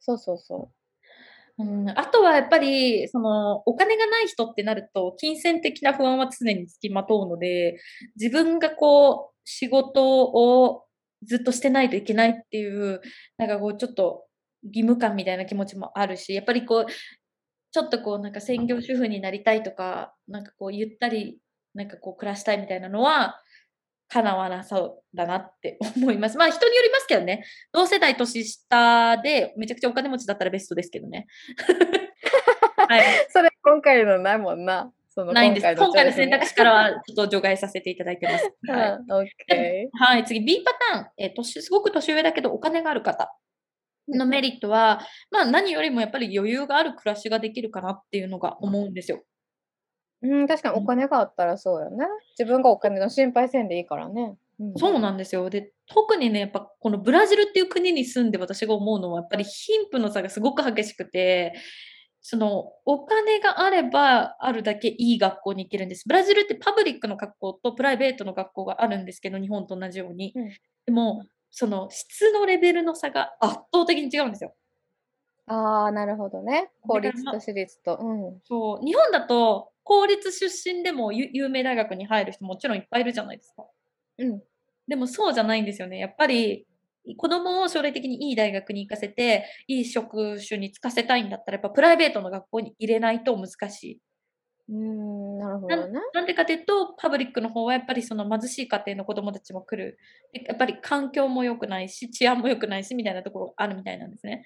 [0.00, 0.70] そうそうそ
[1.58, 1.64] う。
[1.64, 7.78] うん、あとはやっぱり、その、お金がない人ってなると、金銭的な不安は常に付きまとうので、
[8.16, 10.84] 自分がこう、仕事を
[11.24, 13.00] ずっとしてないといけないっていう、
[13.36, 14.24] なんかこうちょっと
[14.64, 16.92] 義務感みたいな気持ちもあるし、やっぱりこう、
[17.70, 21.38] ちょっとこうなんか専業主婦になりたいとか、なんかこうゆったり、
[21.74, 23.40] なんかこう暮らしたいみたいなのは、
[24.10, 26.38] 叶わなそうだなって思います。
[26.38, 27.44] まあ人によりますけどね。
[27.72, 31.26] 同世代年下でめちゃくちゃお金持ちだったらベストですけどね。
[32.88, 33.02] はい。
[33.28, 34.90] それ今回のないもんな。
[35.24, 35.66] ないんです。
[35.66, 36.82] 今回の選択肢からは。
[36.84, 38.50] はちょっと除外させていただいてます。
[38.68, 39.24] は
[39.56, 39.90] い。
[39.92, 43.34] はい、次 B パターン、えー年、すごく年上だけどお金がある方
[44.08, 45.00] のメリットは、
[45.30, 49.22] まあ何よりもやっぱり余裕がある暮らしができるかなっていうのが思うんですよ。
[50.22, 50.28] ー。
[50.28, 52.06] うん、確かにお金があったらそうよね。
[52.38, 54.36] 自分がお金の心配せんでいいからね。
[54.60, 55.48] うん、そうなんですよ。
[55.50, 61.54] で、特にね、やっぱこのブラジルっていう国に住んで私が思うのは、やっぱり貧富の差がすごく激しくて、
[62.30, 66.06] そのお金があればあるだけいい学校に行けるんです。
[66.06, 70.34] ブラジルってパブリックの学校とプライベートの学校があるんですけど、日本と同じように。
[70.36, 70.50] うん
[70.84, 74.54] でも、その質のレベルの差が圧倒的に違うんですよ。
[75.46, 76.70] ああ、なるほどね。
[76.82, 77.98] 公立と私立と。
[77.98, 78.40] うん。
[78.44, 83.66] そう、日本だと公立出身でもゆ有名大学に入る人もちろんいっぱいいるじゃないですか。
[84.18, 84.42] うん。
[84.86, 85.98] でもそうじゃないんですよね。
[85.98, 86.66] やっぱり
[87.16, 94.00] 子供を将来的にいい大学に行かせて、いい職種に就かせたいんだったら、やっぱプライベートの学校に入れないと難しい。
[94.68, 96.00] うーん、なるほなどね。
[96.14, 99.98] なんでかというと、パブリックの方はやっぱりその貧しい家庭の子供たちも来る。
[100.32, 104.44] でやっぱり環境も良くないし、治安も良くないし、みたいなところがあるみたいなんですね。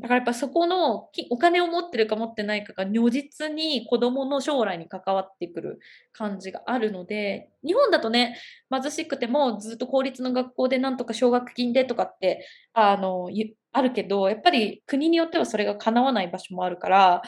[0.00, 5.78] だからやっぱそこのお金を持ってるか持ってないかが如実に子供の将来に関わってくる
[6.12, 8.38] 感じがあるので、日本だとね、
[8.70, 13.28] 貧しくてもずっと公立の学校でなんとか奨学金でとかって、あの、
[13.72, 17.22] あるけど、やっぱり国によってはそれが叶わない場所もあるから、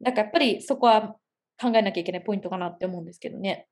[0.00, 1.16] なんかやっぱりそこは
[1.60, 3.68] 考えなきゃいけないポイントかなって思うんですけどね。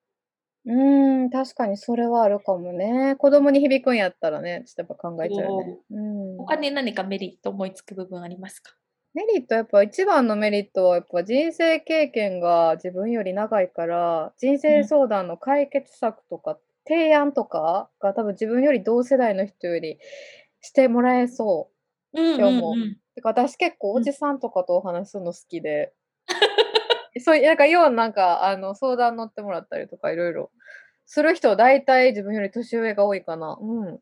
[0.66, 3.16] うーん、確かにそれはあるかもね。
[3.18, 5.78] 子供に響くんやったらね、ちょっとやっぱ考えちゃうよね。
[5.90, 6.38] うん。
[6.38, 8.74] 他に何かメリット思いつく部分ありますか？
[9.12, 16.58] メリット、やっぱ一番のメリットはやっぱ人生経験が自分より長いから、人生相談の解決策とか
[16.88, 19.98] 提案とかが多分自分より同世代の人より
[20.62, 21.74] してもらえそう。
[22.12, 25.94] う日もうんてか私結構うんおじさんとかとお話しするの好きで、
[27.20, 30.50] そう、なんか要はなんかあの相談乗ってもらったりとかいろいろ
[31.06, 33.58] する人大体自分より年上が多いかな。
[33.60, 33.98] うん。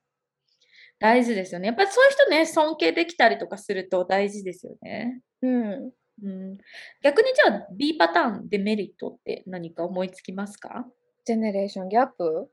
[0.99, 1.67] 大事ですよね。
[1.67, 5.21] やっぱりそういう人ね、尊敬できたりとかすると大事ですよね。
[5.43, 5.91] うん。
[6.23, 6.59] うん、
[7.03, 10.87] 逆にじゃあ B パターンデメリットって何か思いつきますか？
[11.25, 12.49] ジェネレーションギャップ？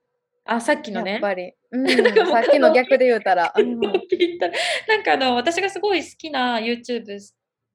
[0.45, 1.11] あ、さっきのね。
[1.11, 1.53] やっぱり。
[1.71, 1.87] うん。
[2.25, 3.53] さっきの逆で言うたら。
[3.55, 3.79] うん。
[4.87, 7.19] なんかあの、私がすごい好きな YouTube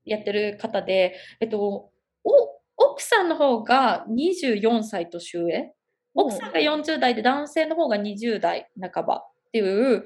[0.04, 1.92] やってる方で、えっと、
[2.24, 2.53] お
[2.94, 5.72] 奥さんの方が24歳年上、
[6.14, 10.04] 奥さんが40代で男性の方が20代半ばっていう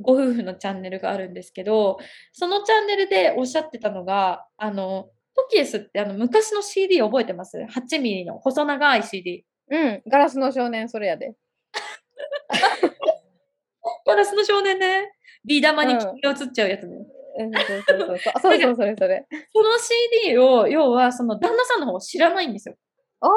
[0.00, 1.98] ご夫婦のチャンネルがあるんですけど、
[2.32, 9.44] そのチャンネルでおっしゃってたのが、あの、トキエスってあの昔の CD 覚えてます ?8 ミリの細長い CD。
[9.68, 10.02] うん。
[10.08, 11.34] ガラスの少年それやで。
[14.06, 15.10] ガラスの少年ね。
[15.44, 16.96] ビー玉に君が映っちゃうやつね。
[16.96, 18.32] うんそうそうそうそう。
[18.34, 19.26] あそうそうそれそれ。
[19.52, 19.78] その
[20.24, 22.76] CD を、要はその旦那さんの方は知らないんですよ。
[23.20, 23.30] ああ。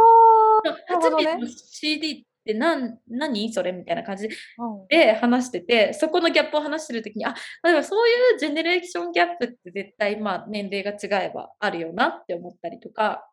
[0.69, 13.27] なるほ8どねミリの CD って何何それみたいな感じうんで話してて、そこのギャップを話してるときに、あ、だからそういうジェネレーションギャップって絶対、まあ、年齢が違えばあるよなって思ったりとか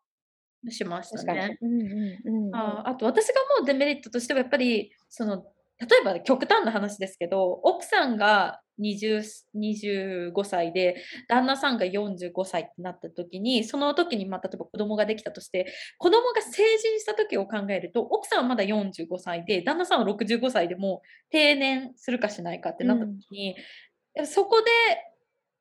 [0.69, 1.57] しましたね。。
[1.61, 2.55] うんうんうん。
[2.55, 5.43] ああと私が思うデメリットとしてはやっぱりその
[5.81, 9.23] 例えば極端な話ですけど奥さんが20
[9.55, 10.95] 25歳で
[11.27, 23.55] 旦那さんが45歳ってなった時にその時にまあ例えば子供ができたとして子供が成人した時を考えると奥さんはまだ45歳で旦那さんは65歳でもう定年するかしないかってなった時に、
[24.25, 24.69] そこで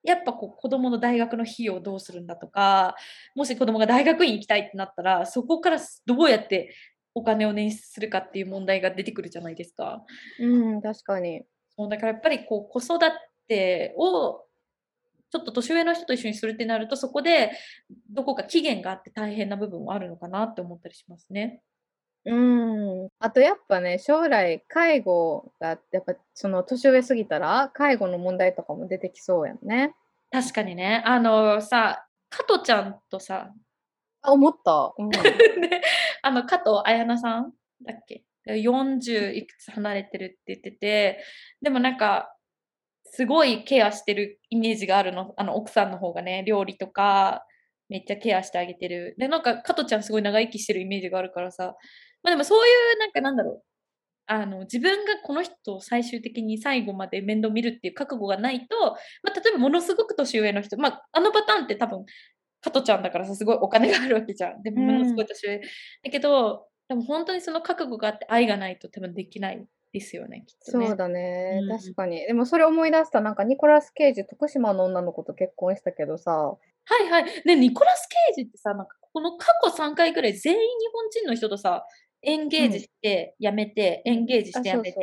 [0.02, 2.94] やっぱこう子供の大学の費用をどうするんだとか
[3.34, 6.74] もし子供が大学院行きたいってなったらそこからどうやって
[7.14, 10.04] お金を捻出するかっていう問題が出てくるじゃないですか。
[10.38, 10.46] う
[10.76, 11.44] ん、確かに。
[11.76, 12.98] そうだからやっぱりこう子育
[13.48, 14.44] てを
[15.30, 17.52] ちょっと年上の人と一緒にするってなるとそこで
[18.10, 21.62] どこか期限があって大変な部分はあるのかなって思ったりしますね。
[22.26, 23.08] うん。
[23.18, 29.94] あとやっぱね、将来介護がやっぱその年上すぎたら介護の問題とかも出てきそうやんね。
[30.30, 31.02] 確かにね。
[31.06, 33.52] あのさ、加トちゃんとさ、
[34.22, 34.92] あ、思った。
[34.98, 35.08] うん。
[35.60, 35.82] ね、
[36.22, 37.52] あの加藤綾菜さん
[37.84, 41.24] だっけ？40いくつ離れてるって言ってて
[41.62, 42.34] でもなんか
[43.04, 47.44] すごいケアしてるイメージがあるのあの奥さんの方がね料理とか
[47.88, 49.14] めっちゃケアしてあげてる。
[49.18, 51.74] でなんか加トちゃんすごい長生きしてるイメージがあるからさ
[52.22, 53.62] まあでもそういうなんかなんだろう
[54.30, 58.92] あの、自分がこの人を最終的に最後まで面倒見るっていう覚悟がないと、
[59.24, 62.04] まあ、例えばものすごく年上の人、まあ、あのパターンって多分、
[62.60, 64.62] 加トちゃんだからさ、すごいお金があるわけじゃん。
[64.62, 65.58] でも、ものすごい年上。
[65.58, 70.88] だけど、でも本当にその覚悟があって愛がないと多分できないですよね、きっとね。
[70.88, 72.18] そうだね、うん確かに。
[72.26, 76.58] でもそれ思い出した、なんかニコラス・ケイジ、徳島の女の子と結婚したけどさ、は
[77.04, 77.24] いはい。
[77.44, 81.84] ね、ニコラス・ケイジってさ、なんかこの過去3回ぐらい全員日本人の人とさ、
[82.22, 84.98] エンゲージして辞めて、エンゲージして辞めて、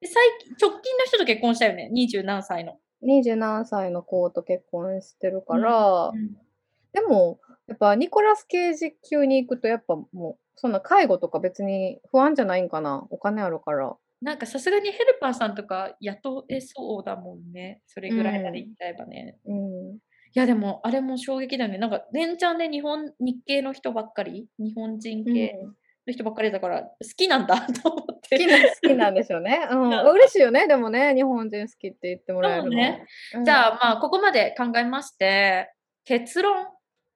[0.00, 2.78] で最近直近の人と結婚したよね、二十何歳の。
[3.02, 6.45] 二十何歳の子と結婚してるから、うん
[6.92, 13.06] でも、やっぱニコラス・ケイジ級に行くと、やっぱもう、そんな介護とか別に不安じゃないんかな。
[13.10, 13.96] お金あるから。
[14.22, 17.82] なんかさすがにヘルパーさんとか雇えそうだもんね。
[17.86, 19.36] それぐらいまで行っちゃえばね。
[19.44, 19.96] うん。
[19.96, 19.98] い
[20.38, 21.78] やでも、あれも衝撃だよね。
[21.78, 25.58] なんか、連チャンで日本、日系の人ばっかり、日本人うん系
[26.06, 28.36] の人ばっかりだから、好きなんだ と思って。
[28.38, 29.66] 好きな、好きなんでしょうね。
[29.70, 29.90] うん。
[29.90, 30.66] や嬉しいよね。
[30.66, 32.70] でもね、日本人好きって言ってもらえるの。
[32.70, 35.72] ねうんじゃあ、まあ、ここまで考えまして、
[36.04, 36.66] 結論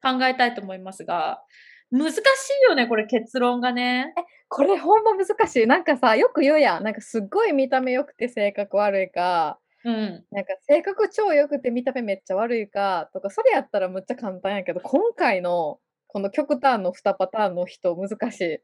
[0.03, 1.43] 考えたいと思いますが、
[1.91, 2.23] 難しい
[2.69, 4.15] よね、これ結論がね。
[4.49, 5.67] これほんま難しい。
[5.67, 6.85] なんかさ、よく言うやん。
[6.85, 10.25] なんかすっごい見た目良くて性格悪いか、うん。
[10.31, 18.59] なんか性格超良くて見た目めっちゃ悪いかとか、それやったらむっちゃ簡単やけど、今回のこの極端の2パターンの人難しい。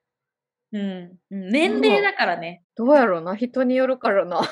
[0.77, 1.19] うん。
[1.31, 2.63] うん年齢だからね。
[2.77, 4.43] どうやろうな人によるからな。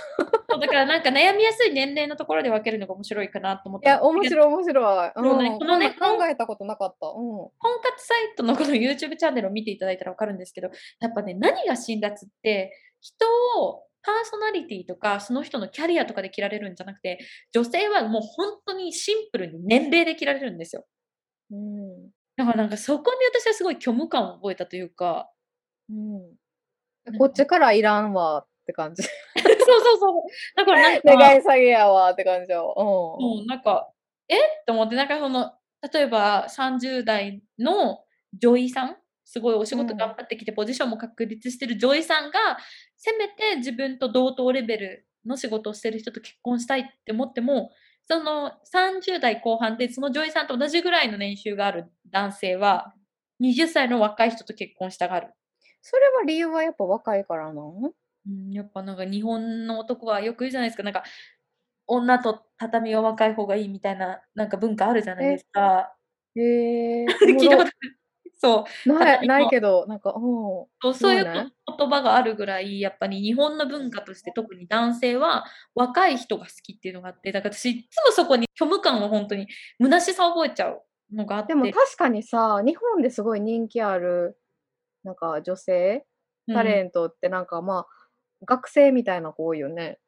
[0.49, 3.89] そうだからなんか悩みやすい年齢のところで分けるのが面白いかなと思って。
[3.89, 5.13] いや、面白い面白い。
[5.15, 7.09] そうん、このね考えたことなかった。
[7.09, 7.15] うん。
[7.15, 7.53] 婚
[7.83, 10.71] 活サイトのこの YouTube チャンネルを見ていただいたら分かるんですけど、
[11.01, 13.27] やっぱね、何が辛辣って、人
[13.61, 17.19] をパーソナリティとか、その人のキャリアとかで切られるんじゃなくて、
[17.53, 20.87] 女性はもう本当にシンプルに年齢で切られるんですよ。
[21.51, 22.11] うん。
[22.37, 25.31] だからなんかそこに私はすごい虚無感を覚えたというか、
[25.91, 25.93] う
[27.13, 29.03] ん、こっちからいらんわって感じ。
[29.05, 30.23] そうそうそう。
[30.57, 32.75] だからなんか、願い下げやわって感じよ。
[32.77, 33.91] もうなんか、
[34.29, 34.37] え？
[34.37, 35.53] って思って、なんかその、
[35.93, 38.05] 例えば30代の
[38.39, 42.59] 女医さん、すごいお仕事うん頑張ってきて、ポジションも確立してる女医さんが、
[42.97, 47.71] せめて自分と同等レベルの仕事をしてる人と結婚したいって思っても、
[48.07, 52.95] その30代後半で、その女医さんと同じぐらいの年収がある男性は、
[53.43, 55.29] 20歳の若い人と結婚したがる。
[55.87, 57.93] それは理由はやっぱ若いからなの？
[58.27, 61.05] うん、やっぱなんか日本の男はよく言うじゃないですか、なんか
[61.87, 65.95] 女と畳は若い方がいいみたいななんか文化あるじゃないですか。
[66.35, 67.05] へえ。
[67.39, 67.71] 聞いたこと
[68.41, 68.93] そう。
[68.93, 70.23] ない、ないどけど、なんか、うん。
[70.83, 79.47] そうそういう言葉があるぐらいやっぱり日本の文化として特に男性は若い人が好きっていうのがあってだから私いつもそこに虚無感を本当に
[79.81, 80.83] 虚しさを覚えちゃう
[81.13, 81.49] のがあって。
[81.49, 84.37] でも確かにさ、日本ですごい人気ある、
[85.05, 86.05] なんか女性
[86.49, 87.87] タレントってなんかまあ、
[88.45, 89.99] 学生みたいな子多いよね。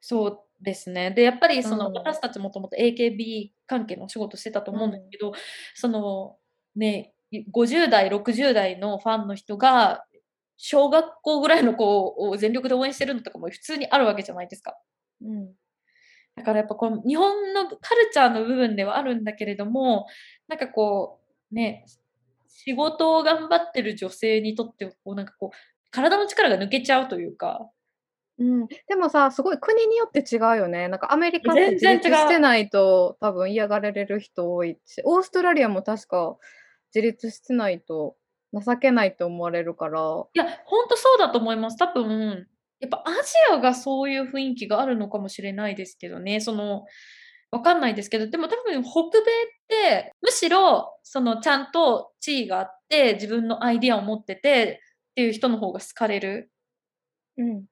[0.00, 1.10] そうですね。
[1.10, 5.32] で、やっぱりその、うん私たちもともと AKB 関係のお仕事してたと思うんですけど、
[5.74, 6.36] その
[6.76, 7.12] ね、
[7.52, 10.04] 50代、60代のファンの人が、
[10.62, 14.76] 小学校ぐらいの子を全力で応援してるのとかも普通にあるわけじゃないですか。
[15.22, 15.54] うん。
[16.36, 20.06] だからやっぱこの日本のカルチャーの部分ではあるんだけれども、
[20.48, 21.18] なんかこ
[21.50, 21.86] う、ね、
[22.52, 25.56] 仕事を頑張ってる女性にとってはこう、なんかこう、
[25.90, 27.70] 体の力が抜けちゃうというか、
[28.38, 30.88] うん、でもさ、すごい国によって違うよね。
[30.88, 36.36] なんかアメリカって自立してないと多分嫌がられる人多いし、オーストラリアも確か
[36.94, 38.16] 自立してないと
[38.52, 40.00] 情けないと思われるから。
[40.32, 41.76] いや、ほんとそうだと思います。
[41.76, 42.46] 多分、
[42.80, 43.18] やっぱアジ
[43.52, 46.40] アがそういう雰囲気があるのかもしれないですけどね。
[46.40, 46.86] その、
[47.50, 49.22] わかんないですけど、でも多分北米っ
[49.68, 54.80] て、むしろ、そのちゃんと地位があって、自分のアイディアを持ってて
[55.12, 56.50] っていう人の方が好かれる。
[57.38, 57.64] うん。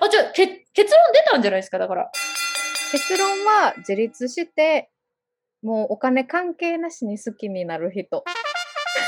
[0.00, 2.10] あ、じゃあ、け結論出たんじゃないですか、だから。
[2.92, 4.90] 結論は自立して、
[5.62, 8.24] もうお金関係なしに好きになる人。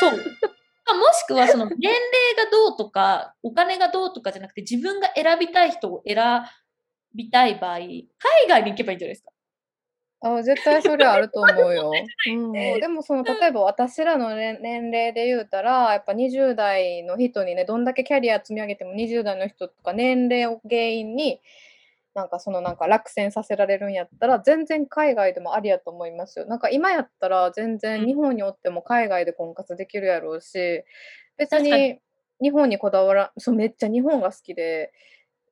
[0.00, 0.12] そう。
[0.12, 2.00] まあもしくは、その年齢
[2.36, 6.16] がどうとか、お金がどうとかじゃなくて、自分が選びたい人を選
[7.14, 8.08] びたい場合、海
[8.48, 9.30] 外に行けばいいんじゃないですか？
[10.20, 11.92] あ絶対それあると思うよ。
[12.28, 21.40] うん、ねでもその例えば私らの年年齢で言うたらやっぱ20代の人にねどんだけキャリア積み上げても20代の人とか年齢を原因に
[22.14, 26.46] なんかそのなんか落選させられるんやったら全然海外でもありやと思いますよ。
[26.46, 30.82] なんか今やったら全然うん日本におっても海外で婚活できるやろうし
[31.36, 32.00] 別にに
[32.40, 34.92] 日本にこだわらそうめっちゃ日本が好きで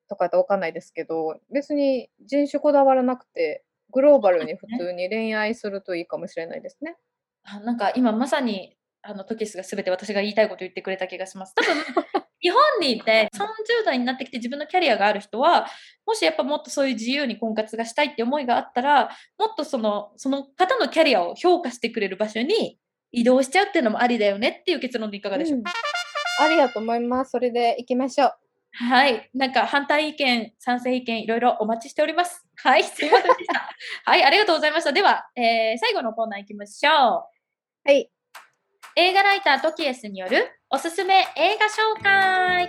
[0.09, 3.62] とかやったらわかんないですけど別に人種こだわらなくて
[3.93, 6.97] グローバルに普通に恋愛するといいかもしれないですね。
[7.45, 11.55] あなんか今まさに、あの、トキスが全て私が言いたいこと言ってくれた気がします。
[11.55, 11.74] 多分、
[12.43, 15.66] 日本にいて30代になってきて自分のキャリアがある人は、
[16.05, 22.80] もしやっぱもっとそういう自由に婚活がしたいって思いがあったら、もっとその、その方のキャリアを評価してくれる場所に
[23.12, 25.62] 移動しちゃうっていうのもありだよねっていう結論でいかがでしょう？
[25.62, 25.72] か、
[26.41, 27.30] うん、ありだと思います。
[27.30, 28.39] それで行きましょう。
[28.79, 29.31] はい。
[29.35, 32.47] なんか反対意見、賛成意見、いろいろお待ちしております。
[32.57, 32.85] はい。
[32.85, 33.70] すいませんでした。
[34.05, 34.24] はい。
[34.24, 34.93] ありがとうございました。
[34.93, 36.93] では、えー、最後のコーナー行きましょう。
[37.85, 38.11] はい。
[38.97, 42.68] 映画ライタートキエスによるおすすめ映画紹介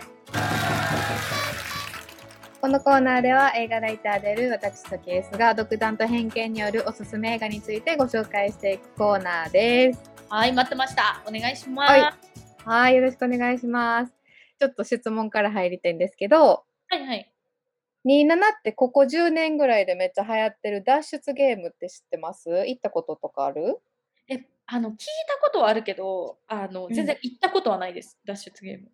[2.59, 10.11] このコーナーでは映画ライターである私トキエスが独断と偏見によるおすすめ映画についてご紹介していくコーナーです。
[10.27, 11.21] はい、待ってました。
[11.25, 11.91] お願いします。
[11.91, 12.13] はい、
[12.65, 14.16] はいよろしくお願いします。
[14.59, 17.31] ちょっと質問から入りたいんですけど、はいはい。
[18.05, 22.49] 27ってここ10年ぐらいでめっちゃ流行ってる脱出ゲームって知ってます？
[22.49, 23.79] 行ったこととかある？
[24.29, 28.91] え、あの、聞いたことはあるけど、あの、全然行ったことはないです、脱出ゲーム。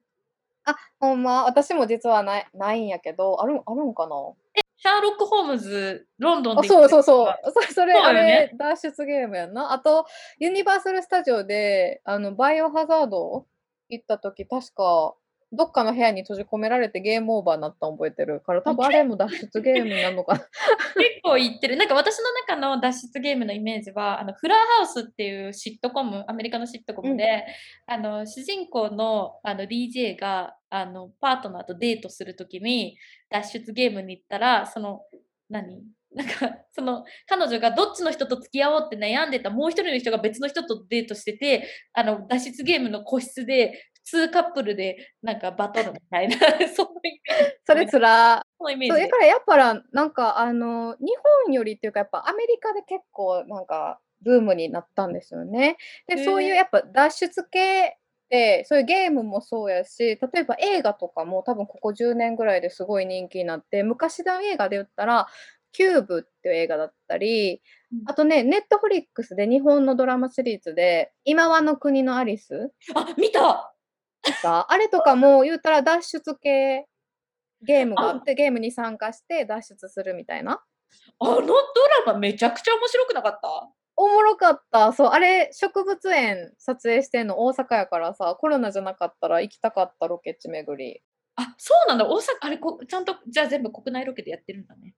[0.66, 4.16] あ、ほんま、私も実はないないんやけど、あるあるんかな？
[4.56, 7.52] え、シャーロック・ホームズ、ロンドンでそうそうそう。
[7.52, 9.74] それ、それ、あれ、脱出ゲームやんな。
[9.74, 10.06] あと、
[10.40, 13.46] ユニバーサル・スタジオで、あの、バイオハザード
[13.90, 15.16] 行った時、確か、
[15.56, 20.40] どっかの部屋に閉じ込められてゲームオーバーになったの覚えてるから、多分あれも脱出ゲームになるのかな。
[20.98, 21.78] 結構言ってる。
[21.78, 27.46] なんか私の中の脱出ゲームのイメージは、あのフラーハウスっていうシットコム、アメリカのシットコムで、
[27.88, 32.98] うん、あの主人公のあの DJ があのパートナーとデートするときに
[33.30, 35.02] 脱出ゲームに行ったら、その、
[35.50, 35.84] 何？
[36.16, 46.38] なんかその彼女がどっちの人と付き合おうって悩んでたもう一人の人が別の人とデートしててあの脱出ゲームの個室で2カップルでなんかバトルみたいな、
[46.76, 46.88] そう
[47.66, 48.46] それつら。
[48.60, 48.96] そういうイメージ。
[48.96, 51.14] それからやっぱなんかあの、日
[51.46, 55.78] 本よりっていうかやっぱアメリカで結構なんかブームになったんですよね。
[56.08, 57.98] で、そういうやっぱ脱出系
[58.30, 65.28] で、そういうゲームもそうやし、例えば映画とかも多分ここ10年ぐらいですごい人気になって、昔の映画で言ったら、
[65.72, 67.62] キューブっていう映画だったり、
[68.06, 72.72] あとね、ネットフリックスで日本のドラマシリーズで、今はの国のアリス。
[72.96, 73.73] あ、見た
[74.32, 76.86] か、あれとかも言ったら脱出系
[77.62, 80.62] ゲームがあって、ゲームに参加して脱出するみたいな？
[81.20, 81.54] あのド
[82.06, 83.70] ラマめちゃくちゃ面白くなかった？
[83.96, 84.92] おもろかった。
[84.92, 91.02] そう、あれ、植物園撮影してんの大阪やからさ、コロナじゃなかったら行きたかったロケ地巡り。
[91.36, 92.06] あ、そうなんだ。
[92.08, 94.96] 大阪、あれこ、ちゃんと、じゃあ全部国内ロケでやってるんだね。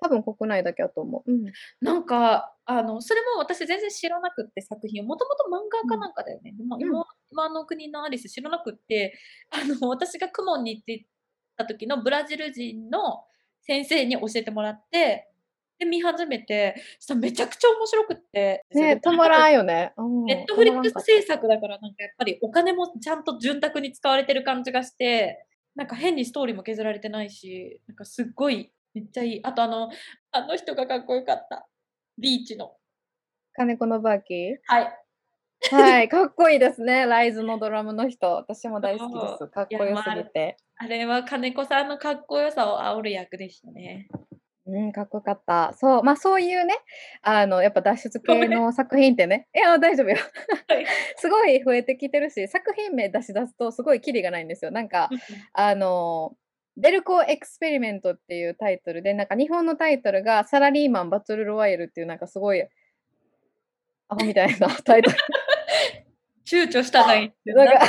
[0.00, 1.30] 多分国内だけだと思う。
[1.30, 1.44] うん、
[1.80, 6.54] なんか、あの、それも私全然知らなくって作品を、もともと漫画家なんかだよね。
[6.58, 9.18] うん、今今の国のアリス知らなくって、
[9.50, 11.06] あの、私がクモンに行って
[11.56, 13.24] た時のブラジル人の
[13.62, 15.28] 先生に教えてもらって、
[15.78, 18.64] で、見始めて、そめちゃくちゃ面白くって。
[18.72, 19.92] ね止まらんよね。
[20.26, 25.46] ネットフリックス制作だから、なんかやっぱりお金もちゃんと潤沢に使われてる感じがして、
[25.76, 29.40] なんか変にストーリーも削られてないし、なんかすっごいめっちゃいい。
[29.44, 29.90] あとあの、
[30.32, 31.68] あの人がかっこよかった。
[32.20, 32.72] ビーチの。
[33.54, 34.56] 金子のバーキー？
[34.66, 34.98] はい。
[35.70, 37.06] はい、かっこいいですね。
[37.06, 38.32] ライズのドラムの人。
[38.34, 39.48] 私も大好きです。
[39.48, 40.56] かっこよすぎて。
[40.76, 44.08] あれは金子さんのかっこよさを煽る役でしたね。
[44.66, 45.74] うん、かっこよかった。
[45.74, 46.74] そう、まあそういうね、
[47.22, 50.16] あの、やっぱ脱出系の作品ってね、いや、大丈夫よ。
[51.16, 54.70] すごい増えてきてるし、作品名出し出すとすごいキリがないんですよ。
[54.70, 55.08] なんか、
[55.54, 56.36] あの、
[56.78, 62.62] ベルコエクスペリメントっていうタイトルで、なんか日本のタイトルがサラリーマンバトルロワイヤルっていうなんかすごい、
[64.08, 65.16] アホみたいな タイトル。
[66.46, 67.80] 躊躇したないなんか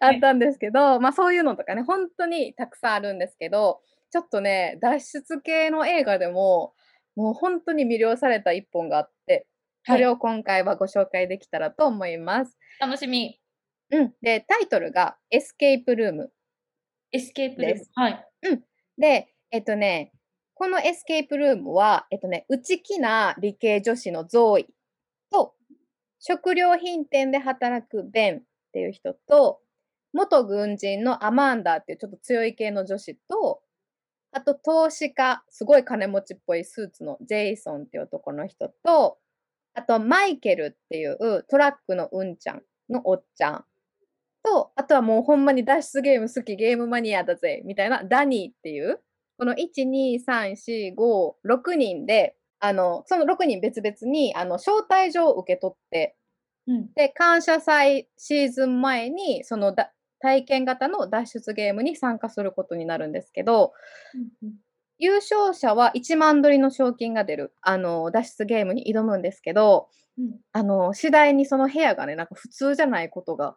[0.00, 3.80] あったんですけど、まあそういうのとかね、本当にたくさんあるんですけど、
[4.10, 6.74] ちょっとね、脱出系の映画でも、
[7.16, 9.46] もう本当に魅了された一本があって、
[9.86, 12.58] それを今回はご紹介できたらと思います。
[12.80, 13.40] 楽しみ。
[13.90, 14.14] うん。
[14.20, 16.32] で、タイトルがエスケープルーム。
[17.12, 17.84] エスケープルーム。
[17.94, 18.26] はい。
[18.42, 18.62] うん。
[18.98, 20.12] で、えっとね、
[20.54, 24.66] このエスケープルームは、えっとね、内気な理系女子のゾーイ
[25.30, 25.54] と、
[26.20, 28.42] 食料品店で働くベンっ
[28.72, 29.60] ていう人と、
[30.12, 33.62] 元軍人のアマンダっていうちょっと強い系の女子と、
[34.30, 39.18] あと投資家、すごい金持ちっぽいスーツのジェイソンっていう男の人と、
[39.74, 43.64] あとマイケルっていうトラックのうんちゃんのおっちゃん
[44.42, 49.00] と、あとはもうほんまに脱出ゲーム好きゲームマニアだぜ、みたいなダニーっていう、
[49.38, 56.16] この1、2、3、4、5、6人で、あの、その6人別々に、あの、招待状を受け取って、
[56.68, 63.72] うん、で、感謝祭シーズン前に、そのだ体験型の脱出ゲームに参加することになるんですけど、
[64.14, 64.54] うんうん、
[64.98, 73.56] 優勝者は1万ドルの賞金が出る、あの、脱出ゲームに挑むんですけど、うん、あの、次第にその部屋がね、なんか普通じゃないことが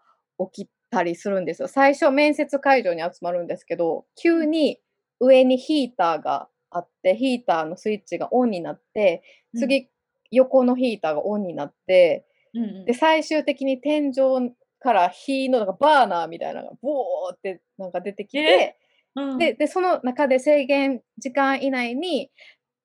[0.52, 1.68] 起きたりするんですよ。
[1.68, 4.80] 最初面接会場に集まるんですけど、急に
[5.20, 9.24] 上にヒーターがあって、ヒーターのスイッチがオンになって、
[9.54, 9.90] うん次、
[10.32, 18.78] 横のヒーターがオンになって、うんうんで、最終的に天井から火のなんかバーナーみたいなのがボーってなんか出てきて、え
[19.16, 22.30] うんで、で、その中で制限時間以内に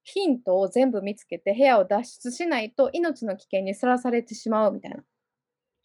[0.05, 5.03] ヒントを全部見つけて部屋を脱出しないと命の危険にさらされてしまうみたいな。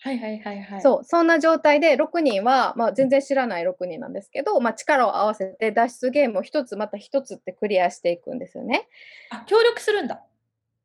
[0.05, 0.81] はいはいはいはい。
[0.81, 8.87] そう、そんな状態で6人は、まあ、全然知らない6人なんですけど、まあ、力を合わせて脱出ゲームを一つまた一つってクリアしていくんですよね。
[9.31, 10.21] あ、協力するんだ。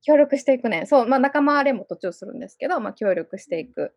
[0.00, 0.86] 協力していくね。
[0.86, 3.94] そう、まあ、仲間割れも途中するんですけど、まあ、協力していく。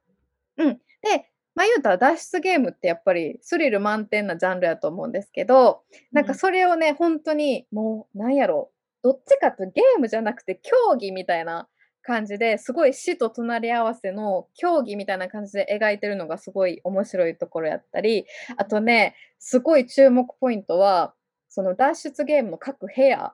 [0.57, 0.73] うん。
[0.73, 8.71] で、まあ、言うたら脱出ゲームってやっぱりスリル満点なジャンルやと思うんですけど、なんかそれをね、本当にもう、なんやろ
[9.03, 11.69] どっちかとゲームじゃなくて競技みたいな
[12.03, 18.25] 感じですごい死と隣り合わせの競技みたいな感じで描いてるのがすごい面白いところやったり、
[18.57, 21.15] あとね、すごい注目ポイントは、
[21.49, 23.33] その脱出ゲームの各部屋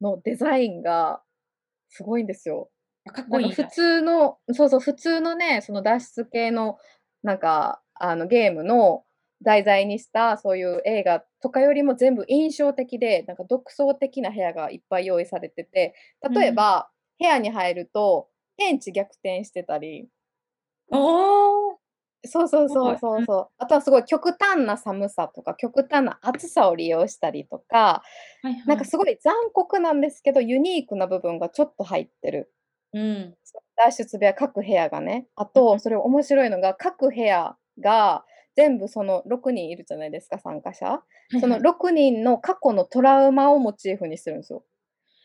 [0.00, 1.22] のデザインが
[1.88, 2.70] すごいんですよ。
[3.06, 3.64] あかっこいいんだ。
[3.64, 6.78] 通の、そうそう、普通のね、その脱出系の、
[7.22, 9.04] なんか、あの、ゲームの
[9.42, 15.94] 題材にした、そういう映画とかよりも全部印象的で、なんか独創的な部屋がいっぱい用意されてて、
[16.34, 16.90] 例えば、
[17.20, 20.08] 部屋に入ると、天地逆転してたり、
[20.90, 21.76] おー
[22.26, 23.48] そうそうそうそうそう。
[23.58, 28.02] あとはすごい極端な寒さとか、極端な暑さを利用したりとか、
[28.42, 28.64] はいはい。
[28.66, 32.52] なんかすごい残酷なんですけど、ユニークな部分がちょっと入ってる。
[32.92, 33.36] うん。
[33.76, 35.26] 脱出部屋、各部屋がね。
[35.36, 38.24] あうと、んそれ面白いのが、各部屋が
[38.56, 41.02] 全部その6人いるじゃないですか、参加者。
[41.36, 44.64] そのはいはい6人の過去のトラウマをモチーフにしてるんですよ。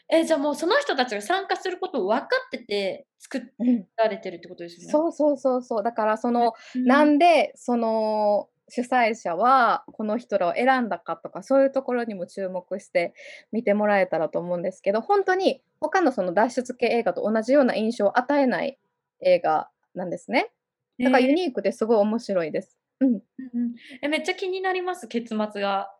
[0.09, 4.91] えじゃあもうその人たちが参加することを分かってて作うん、られてるってことですよね。
[4.91, 5.83] そうそうそうそう。
[5.83, 13.13] だから、その、うんなんで、その、主催者はこの人らを選んだかとかそういうところにも注目して
[13.51, 18.79] 見てもらえたらと思うんですけど本当に他のその脱出系映画と同じような印象を与えない
[19.21, 20.49] 映画なんですね。
[20.99, 22.75] だからユえニークですごい面白いです。
[23.01, 23.21] うん、うん
[23.53, 25.91] うんえめっちゃ気になります結末が。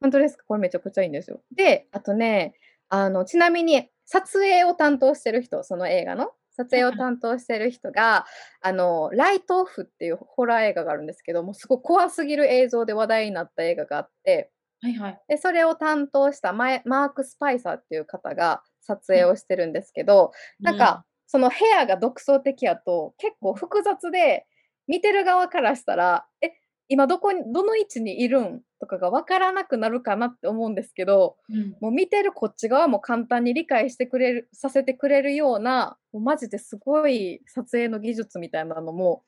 [0.00, 0.44] 本当ですか？
[0.46, 1.40] これめちゃくちゃいいんですよ。
[1.56, 2.54] で、あとね、
[2.94, 8.26] あの、ちなみに撮影を担当してる人、その映画の撮影を担当してる人が、
[8.60, 15.22] あの、ライトオフっていうホラー映画があるんですけども、すごい怖すぎる映像で話題になった映画があって、はいはい。
[15.28, 20.32] で、それを担当したマーク・スパイサーっていう方が撮影をしてるんですけど、
[20.62, 24.46] なんか、その部屋が独創的やと結構複雑で、
[24.88, 26.52] 見てる側からしたら、え、
[26.92, 39.24] 今どこに、どの位置にいるんとかがわからなくなるかなって思うんですけど、うん、うんもう見てるこっち側も簡単に理解してくれる、させてくれるような、もうマジですごい撮影の技術みたいなのも、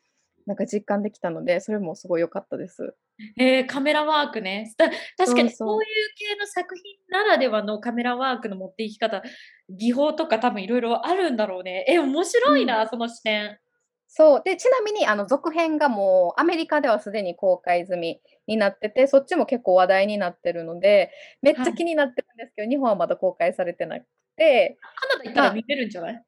[0.47, 2.95] なんか実感できたので、それもすごい良かったです。
[3.39, 4.71] えーカメラワークね。
[4.77, 5.89] だ確かにそういう
[6.19, 9.23] 系の作品ならではのカメラワークの持っていき方、
[9.71, 11.87] 技法とか多分いろいろあるんだろうね。
[11.89, 13.59] え、面白いな、その視点。
[14.17, 14.43] そう。
[14.45, 21.11] で、ちなみに、あの、続編がもう、アメリカではすでに公開済みになってて、そっちも結構話題になってるので、
[21.43, 24.07] めっちゃはい気になってるんですけど、日本はまだ公開されてなく
[24.37, 26.25] て、カナダ行ったら見れるんじゃない？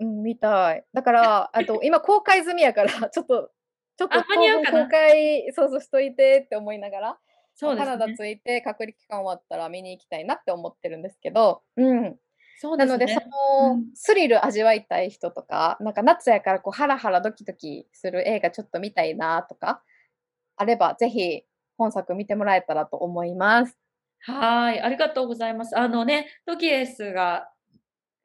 [0.00, 0.84] うん、見たい。
[0.92, 3.50] だから、あと、 今公開済みやから、ちょっと、
[3.96, 4.22] ちょっと
[4.70, 7.18] 公開、そうそうしといてって思いながら、
[7.54, 8.16] そうですカナダね。
[8.16, 12.18] 着いて隔離期間終わったら見に行きたいなって思ってるんですけど、うん。
[12.56, 12.86] そうですね。
[12.86, 19.82] なので、その、うんスリル味わいたい人とか、なんか夏やからこうハラハラドキドキする映画ちょっと見たいなとか、
[20.56, 21.42] あればぜひ
[21.76, 23.76] 本作見てもらえたらと思います。
[24.20, 25.78] はーい、ありがとうございます。
[25.78, 27.50] あのね、トキエスが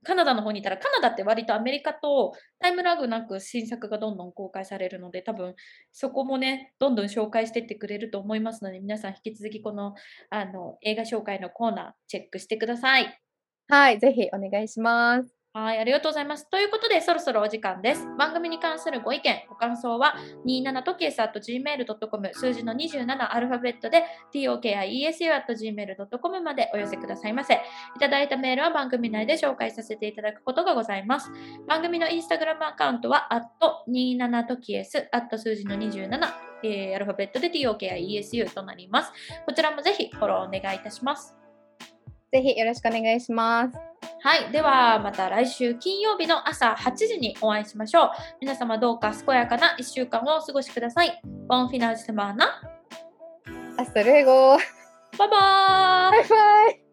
[0.06, 5.56] カナダの方にいたら、カナダって割とアメリカとタイムラグなく新作がどんどん公開されるので、多分
[5.92, 9.96] そこもね、どんどん紹介していってくれると思いますので、皆さん引き続きこの
[10.30, 13.20] あの映画紹介のコーナーチェックしてください。
[13.70, 15.30] はい、ぜひお願いします。
[15.54, 16.48] はい、ありがとうございます。
[16.50, 18.08] ということで、そろそろお時間です。
[18.18, 20.16] 番組に関するご意見、ご感想は、
[20.46, 27.62] 27トキエス .gmail.com、数字の27アルファベットで、tokiesu.gmail.com までお寄せくださいませ。
[27.96, 31.32] いただいたメールは番組内で紹介させていただくことがございます。
[31.68, 33.30] 番組のインスタグラムアカウントは、
[33.88, 36.20] 27トキエス、数字の27、
[36.64, 39.12] えーアルファベットで tokiesu となります。
[39.46, 41.36] こちらもぜひフォローお願いいたします。
[42.32, 43.78] ぜひよろしくお願いします。
[44.22, 44.52] はい。
[44.52, 48.12] では、また来週金曜日の朝8時にお会いしましょう。
[48.42, 51.22] 皆様どうか健やかな1週間をお過ごしください。
[51.48, 52.62] ボンフィナージセマーナ。
[53.78, 54.58] アストルエゴ
[55.18, 56.89] バイバーイバイバイ